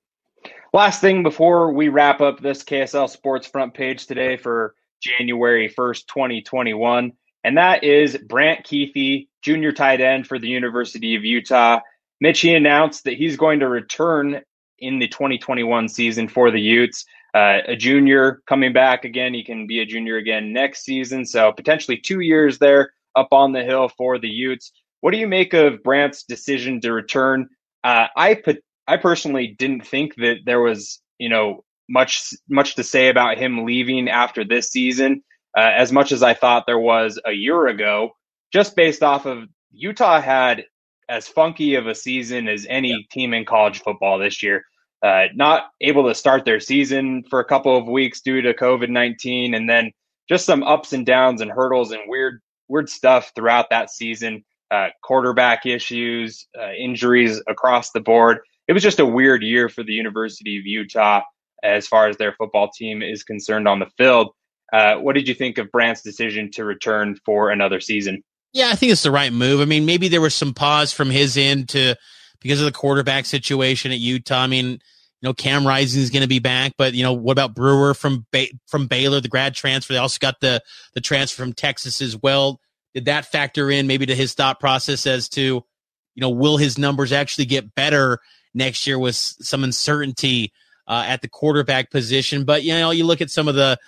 Last 0.74 1.02
thing 1.02 1.22
before 1.22 1.70
we 1.74 1.88
wrap 1.88 2.22
up 2.22 2.40
this 2.40 2.64
KSL 2.64 3.10
Sports 3.10 3.46
front 3.46 3.74
page 3.74 4.06
today 4.06 4.38
for 4.38 4.74
January 5.02 5.68
1st, 5.68 6.06
2021. 6.06 7.12
And 7.44 7.58
that 7.58 7.84
is 7.84 8.16
Brant 8.16 8.64
Kuithe, 8.64 9.28
junior 9.42 9.72
tight 9.72 10.00
end 10.00 10.26
for 10.26 10.38
the 10.38 10.48
University 10.48 11.14
of 11.14 11.26
Utah. 11.26 11.80
Mitchie 12.24 12.56
announced 12.56 13.04
that 13.04 13.18
he's 13.18 13.36
going 13.36 13.60
to 13.60 13.68
return 13.68 14.40
in 14.78 14.98
the 14.98 15.08
2021 15.08 15.90
season 15.90 16.26
for 16.26 16.50
the 16.50 16.60
Utes. 16.62 17.04
Uh, 17.34 17.58
a 17.68 17.76
junior 17.76 18.40
coming 18.46 18.72
back 18.72 19.04
again. 19.04 19.34
He 19.34 19.44
can 19.44 19.66
be 19.66 19.80
a 19.80 19.86
junior 19.86 20.16
again 20.16 20.54
next 20.54 20.84
season. 20.84 21.26
So 21.26 21.52
potentially 21.52 21.98
two 21.98 22.20
years 22.20 22.58
there 22.58 22.94
up 23.14 23.28
on 23.32 23.52
the 23.52 23.62
hill 23.62 23.90
for 23.90 24.18
the 24.18 24.30
Utes. 24.30 24.72
What 25.02 25.10
do 25.10 25.18
you 25.18 25.28
make 25.28 25.52
of 25.52 25.82
Brant's 25.82 26.22
decision 26.22 26.80
to 26.80 26.94
return? 26.94 27.50
Uh, 27.84 28.06
I 28.16 28.36
put, 28.36 28.64
I 28.92 28.98
personally 28.98 29.56
didn't 29.58 29.86
think 29.86 30.16
that 30.16 30.40
there 30.44 30.60
was, 30.60 31.00
you 31.18 31.30
know, 31.30 31.64
much 31.88 32.12
much 32.48 32.74
to 32.74 32.84
say 32.84 33.08
about 33.08 33.38
him 33.38 33.64
leaving 33.64 34.08
after 34.08 34.44
this 34.44 34.68
season, 34.68 35.22
uh, 35.56 35.70
as 35.74 35.90
much 35.92 36.12
as 36.12 36.22
I 36.22 36.34
thought 36.34 36.64
there 36.66 36.78
was 36.78 37.18
a 37.24 37.32
year 37.32 37.68
ago. 37.68 38.10
Just 38.52 38.76
based 38.76 39.02
off 39.02 39.24
of 39.24 39.48
Utah 39.70 40.20
had 40.20 40.64
as 41.08 41.26
funky 41.26 41.74
of 41.74 41.86
a 41.86 41.94
season 41.94 42.48
as 42.48 42.66
any 42.68 42.90
yeah. 42.90 42.96
team 43.10 43.32
in 43.32 43.46
college 43.46 43.80
football 43.80 44.18
this 44.18 44.42
year. 44.42 44.62
Uh, 45.02 45.24
not 45.34 45.70
able 45.80 46.06
to 46.06 46.14
start 46.14 46.44
their 46.44 46.60
season 46.60 47.24
for 47.30 47.40
a 47.40 47.44
couple 47.46 47.74
of 47.76 47.86
weeks 47.86 48.20
due 48.20 48.42
to 48.42 48.52
COVID 48.52 48.90
nineteen, 48.90 49.54
and 49.54 49.70
then 49.70 49.90
just 50.28 50.44
some 50.44 50.62
ups 50.62 50.92
and 50.92 51.06
downs 51.06 51.40
and 51.40 51.50
hurdles 51.50 51.92
and 51.92 52.02
weird 52.08 52.40
weird 52.68 52.90
stuff 52.90 53.32
throughout 53.34 53.70
that 53.70 53.90
season. 53.90 54.44
Uh, 54.70 54.88
quarterback 55.02 55.66
issues, 55.66 56.46
uh, 56.58 56.72
injuries 56.72 57.42
across 57.48 57.90
the 57.92 58.00
board. 58.00 58.38
It 58.68 58.72
was 58.72 58.82
just 58.82 59.00
a 59.00 59.06
weird 59.06 59.42
year 59.42 59.68
for 59.68 59.82
the 59.82 59.92
University 59.92 60.58
of 60.58 60.66
Utah 60.66 61.22
as 61.62 61.86
far 61.86 62.08
as 62.08 62.16
their 62.16 62.32
football 62.32 62.70
team 62.70 63.02
is 63.02 63.22
concerned 63.22 63.68
on 63.68 63.78
the 63.78 63.86
field. 63.96 64.30
Uh, 64.72 64.96
what 64.96 65.14
did 65.14 65.28
you 65.28 65.34
think 65.34 65.58
of 65.58 65.70
Brant's 65.70 66.02
decision 66.02 66.50
to 66.52 66.64
return 66.64 67.16
for 67.24 67.50
another 67.50 67.80
season? 67.80 68.22
Yeah, 68.52 68.70
I 68.70 68.74
think 68.74 68.92
it's 68.92 69.02
the 69.02 69.10
right 69.10 69.32
move. 69.32 69.60
I 69.60 69.64
mean, 69.64 69.86
maybe 69.86 70.08
there 70.08 70.20
was 70.20 70.34
some 70.34 70.54
pause 70.54 70.92
from 70.92 71.10
his 71.10 71.36
end 71.36 71.70
to 71.70 71.94
because 72.40 72.60
of 72.60 72.66
the 72.66 72.72
quarterback 72.72 73.26
situation 73.26 73.92
at 73.92 73.98
Utah. 73.98 74.40
I 74.40 74.46
mean, 74.46 74.66
you 74.66 75.28
know, 75.28 75.34
Cam 75.34 75.66
Rising 75.66 76.02
is 76.02 76.10
going 76.10 76.22
to 76.22 76.28
be 76.28 76.40
back, 76.40 76.72
but 76.76 76.94
you 76.94 77.02
know, 77.02 77.12
what 77.12 77.32
about 77.32 77.54
Brewer 77.54 77.94
from 77.94 78.26
ba- 78.32 78.48
from 78.66 78.88
Baylor, 78.88 79.20
the 79.20 79.28
grad 79.28 79.54
transfer? 79.54 79.92
They 79.92 79.98
also 79.98 80.18
got 80.20 80.40
the 80.40 80.62
the 80.94 81.00
transfer 81.00 81.42
from 81.42 81.52
Texas 81.52 82.02
as 82.02 82.16
well. 82.16 82.60
Did 82.94 83.06
that 83.06 83.26
factor 83.26 83.70
in 83.70 83.86
maybe 83.86 84.06
to 84.06 84.14
his 84.14 84.34
thought 84.34 84.60
process 84.60 85.06
as 85.06 85.28
to, 85.30 85.42
you 85.42 86.20
know, 86.20 86.30
will 86.30 86.56
his 86.56 86.76
numbers 86.76 87.12
actually 87.12 87.46
get 87.46 87.74
better 87.74 88.18
next 88.54 88.86
year 88.86 88.98
with 88.98 89.14
some 89.14 89.64
uncertainty 89.64 90.52
uh, 90.86 91.04
at 91.06 91.22
the 91.22 91.28
quarterback 91.28 91.90
position? 91.90 92.44
But 92.44 92.62
you 92.62 92.74
know, 92.74 92.90
you 92.90 93.04
look 93.04 93.20
at 93.20 93.30
some 93.30 93.48
of 93.48 93.54
the 93.54 93.78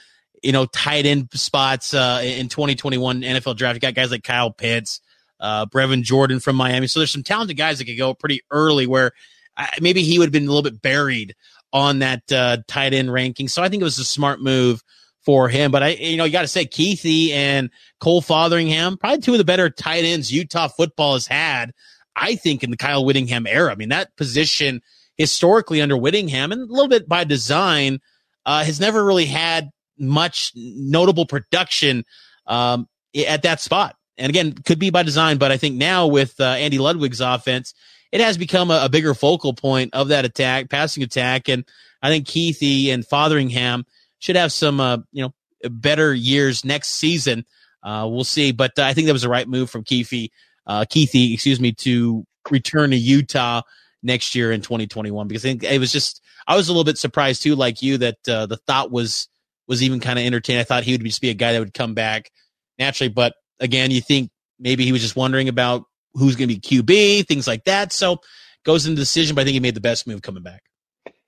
you 0.43 0.53
know 0.53 0.67
tight 0.67 1.07
end 1.07 1.29
spots 1.35 1.95
uh, 1.95 2.21
in 2.25 2.49
2021 2.49 3.23
NFL 3.23 3.57
draft. 3.57 3.75
You 3.75 3.81
got 3.81 3.95
guys 3.95 4.11
like 4.11 4.25
Kyle 4.25 4.51
Pitts, 4.51 5.01
uh, 5.41 5.67
Brevin 5.67 6.03
Jordan 6.03 6.41
from 6.41 6.57
Miami. 6.57 6.87
So 6.87 7.01
there's 7.01 7.13
some 7.13 7.23
talented 7.23 7.57
guys 7.57 7.79
that 7.79 7.85
could 7.85 7.99
go 7.99 8.15
pretty 8.15 8.43
early 8.51 8.87
where 8.87 9.13
uh, 9.57 9.67
maybe 9.81 10.03
he 10.03 10.19
would 10.19 10.27
have 10.27 10.33
been 10.33 10.45
a 10.45 10.53
little 10.53 10.63
bit 10.63 10.83
buried 10.83 11.35
on 11.73 12.01
that 12.01 12.31
uh, 12.33 12.59
tight 12.69 12.95
end 12.95 13.13
ranking. 13.13 13.49
So 13.49 13.63
I 13.63 13.69
think 13.69 13.81
it 13.81 13.85
was 13.85 13.99
a 13.99 14.05
smart 14.05 14.41
move 14.41 14.83
for 15.25 15.49
him. 15.49 15.71
But 15.71 15.83
I, 15.83 15.89
you 15.89 16.17
know, 16.17 16.25
you 16.25 16.33
got 16.33 16.43
to 16.43 16.49
say 16.49 16.67
Kuithe 16.67 17.33
and 17.33 17.71
Cole 18.01 18.23
Fotheringham, 18.23 18.97
probably 18.97 19.21
two 19.21 19.33
of 19.33 19.39
the 19.39 19.45
better 19.45 19.71
tight 19.71 20.05
ends 20.05 20.33
Utah 20.33 20.69
football 20.69 21.15
has 21.15 21.27
had. 21.27 21.73
I 22.17 22.37
think 22.37 22.63
in 22.63 22.71
the 22.71 22.77
Kyle 22.77 23.05
Whittingham 23.05 23.47
era. 23.47 23.73
I 23.73 23.75
mean, 23.75 23.89
that 23.89 24.17
position 24.17 24.83
historically 25.17 25.81
under 25.81 25.97
Whittingham 25.97 26.53
and 26.53 26.63
a 26.63 26.73
little 26.73 26.89
bit 26.89 27.09
by 27.09 27.25
design 27.25 28.01
uh, 28.47 28.65
has 28.65 28.81
never 28.81 29.05
really 29.05 29.27
had 29.27 29.71
much 29.99 30.53
notable 30.55 31.27
production 31.27 32.05
um, 32.47 32.89
at 33.27 33.43
that 33.43 33.61
spot. 33.61 33.97
And 34.17 34.31
again, 34.31 34.53
could 34.53 34.79
be 34.79 34.91
by 34.91 35.03
design, 35.03 35.39
but 35.39 35.51
I 35.51 35.57
think 35.57 35.77
now 35.77 36.07
with 36.07 36.41
uh, 36.41 36.45
Andy 36.45 36.79
Ludwig's 36.79 37.21
offense, 37.21 37.75
it 38.13 38.21
has 38.21 38.39
become 38.39 38.71
a, 38.71 38.85
a, 38.85 38.89
bigger 38.89 39.13
focal 39.13 39.55
point 39.55 39.93
of 39.93 40.09
that 40.09 40.25
attack, 40.25 40.71
passing 40.71 41.03
attack. 41.03 41.49
And 41.49 41.65
I 42.01 42.11
think 42.11 42.29
Kuithe 42.29 42.93
and 42.93 43.05
Fotheringham 43.05 43.85
should 44.21 44.37
have 44.37 44.53
some, 44.53 44.79
uh, 44.79 44.99
you 45.11 45.23
know, 45.23 45.35
better 45.69 46.15
years 46.15 46.65
next 46.65 46.91
season. 46.91 47.45
Uh, 47.83 48.07
we'll 48.09 48.23
see. 48.23 48.53
But 48.53 48.79
I 48.79 48.95
think 48.95 49.07
that 49.07 49.13
was 49.13 49.23
the 49.23 49.29
right 49.29 49.49
move 49.49 49.69
from 49.69 49.83
Kuithe, 49.83 50.31
uh, 50.67 50.85
Kuithe, 50.89 51.35
excuse 51.35 51.61
me, 51.61 51.73
to 51.73 52.25
return 52.51 52.91
to 52.91 52.97
Utah 52.97 53.63
next 54.03 54.35
year 54.35 54.53
in 54.53 54.61
2021 54.61 55.29
because 55.29 55.45
it 55.45 55.79
was 55.79 55.93
just, 55.93 56.21
I 56.47 56.57
was 56.57 56.69
a 56.69 56.73
little 56.73 56.85
bit 56.85 56.99
surprised 56.99 57.43
too, 57.43 57.55
like 57.55 57.83
you, 57.83 57.99
that 57.99 58.29
uh, 58.29 58.47
the 58.47 58.57
thought 58.57 58.91
was, 58.91 59.29
was 59.67 59.83
even 59.83 60.01
kind 60.01 60.19
of 60.19 60.25
entertained. 60.25 60.61
I 60.61 60.65
thought 60.65 60.85
he 60.85 60.93
would 60.93 61.05
just 61.05 61.23
be 61.23 61.31
a 61.31 61.35
guy 61.35 61.53
that 61.53 61.61
would 61.61 61.75
come 61.75 61.95
back 61.95 62.31
naturally, 62.79 63.09
but 63.09 63.35
again, 63.61 63.91
you 63.91 64.01
think 64.01 64.31
maybe 64.59 64.85
he 64.85 64.93
was 64.93 65.03
just 65.03 65.17
wondering 65.17 65.49
about 65.49 65.85
who's 66.15 66.37
going 66.37 66.49
to 66.49 66.55
be 66.55 66.61
QB, 66.61 67.27
things 67.27 67.47
like 67.47 67.65
that. 67.65 67.93
So 67.93 68.19
goes 68.65 68.87
into 68.87 69.01
decision, 69.01 69.35
but 69.35 69.43
I 69.43 69.45
think 69.45 69.55
he 69.55 69.61
made 69.61 69.75
the 69.75 69.81
best 69.81 70.07
move 70.07 70.23
coming 70.23 70.43
back. 70.43 70.63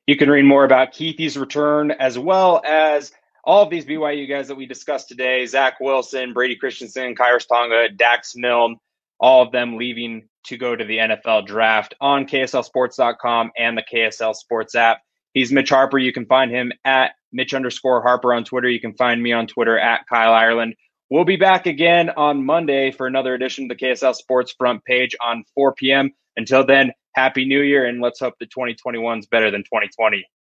You 0.07 0.17
can 0.17 0.31
read 0.31 0.45
more 0.45 0.65
about 0.65 0.93
Kuithe's 0.93 1.37
return 1.37 1.91
as 1.91 2.19
well 2.19 2.63
as 2.65 3.13
all 3.45 3.63
of 3.63 3.71
these 3.71 3.85
BYU 3.85 4.29
guys 4.29 4.49
that 4.49 4.57
we 4.57 4.67
discussed 4.67 5.09
today 5.09 5.47
Zach 5.47 5.81
Wilson, 5.81 6.33
Brady 6.33 6.57
Christensen, 6.57 7.15
Khyiris 7.15 7.47
Tonga, 7.49 7.89
Dax 7.89 8.35
Milne, 8.37 8.77
all 9.21 9.43
of 9.43 9.53
them 9.53 9.77
leaving 9.77 10.29
to 10.45 10.57
go 10.57 10.77
to 10.77 10.85
the 10.85 10.99
NFL 10.99 11.47
draft 11.47 11.95
on 12.01 12.27
KSLSports.com 12.27 13.51
and 13.59 13.77
the 13.77 13.85
KSL 13.93 14.35
Sports 14.35 14.75
app. 14.75 15.01
He's 15.33 15.53
Mitch 15.53 15.71
Harper. 15.71 15.99
You 15.99 16.13
can 16.13 16.27
find 16.27 16.51
him 16.51 16.73
at 16.85 17.13
Mitch 17.33 17.55
underscore 17.55 18.03
Harper 18.03 18.33
on 18.33 18.45
Twitter. 18.45 18.69
You 18.69 18.81
can 18.81 18.95
find 18.95 19.23
me 19.23 19.33
on 19.33 19.47
Twitter 19.47 19.79
at 19.79 20.07
Kyle 20.09 20.33
Ireland. 20.33 20.75
We'll 21.11 21.25
be 21.25 21.37
back 21.37 21.67
again 21.67 22.11
on 22.11 22.45
Monday 22.45 22.91
for 22.91 23.07
another 23.07 23.35
edition 23.35 23.65
of 23.65 23.69
the 23.69 23.77
KSL 23.77 24.15
Sports 24.15 24.55
Front 24.59 24.85
Page 24.85 25.15
on 25.21 25.45
4 25.55 25.75
p.m. 25.75 26.11
Until 26.37 26.67
then, 26.67 26.93
Happy 27.15 27.45
New 27.45 27.63
Year, 27.63 27.87
and 27.87 28.01
let's 28.01 28.21
hope 28.21 28.35
the 28.41 28.47
2021 28.47 29.21
is 29.21 29.27
better 29.27 29.51
than 29.51 29.63
2020. 29.63 30.27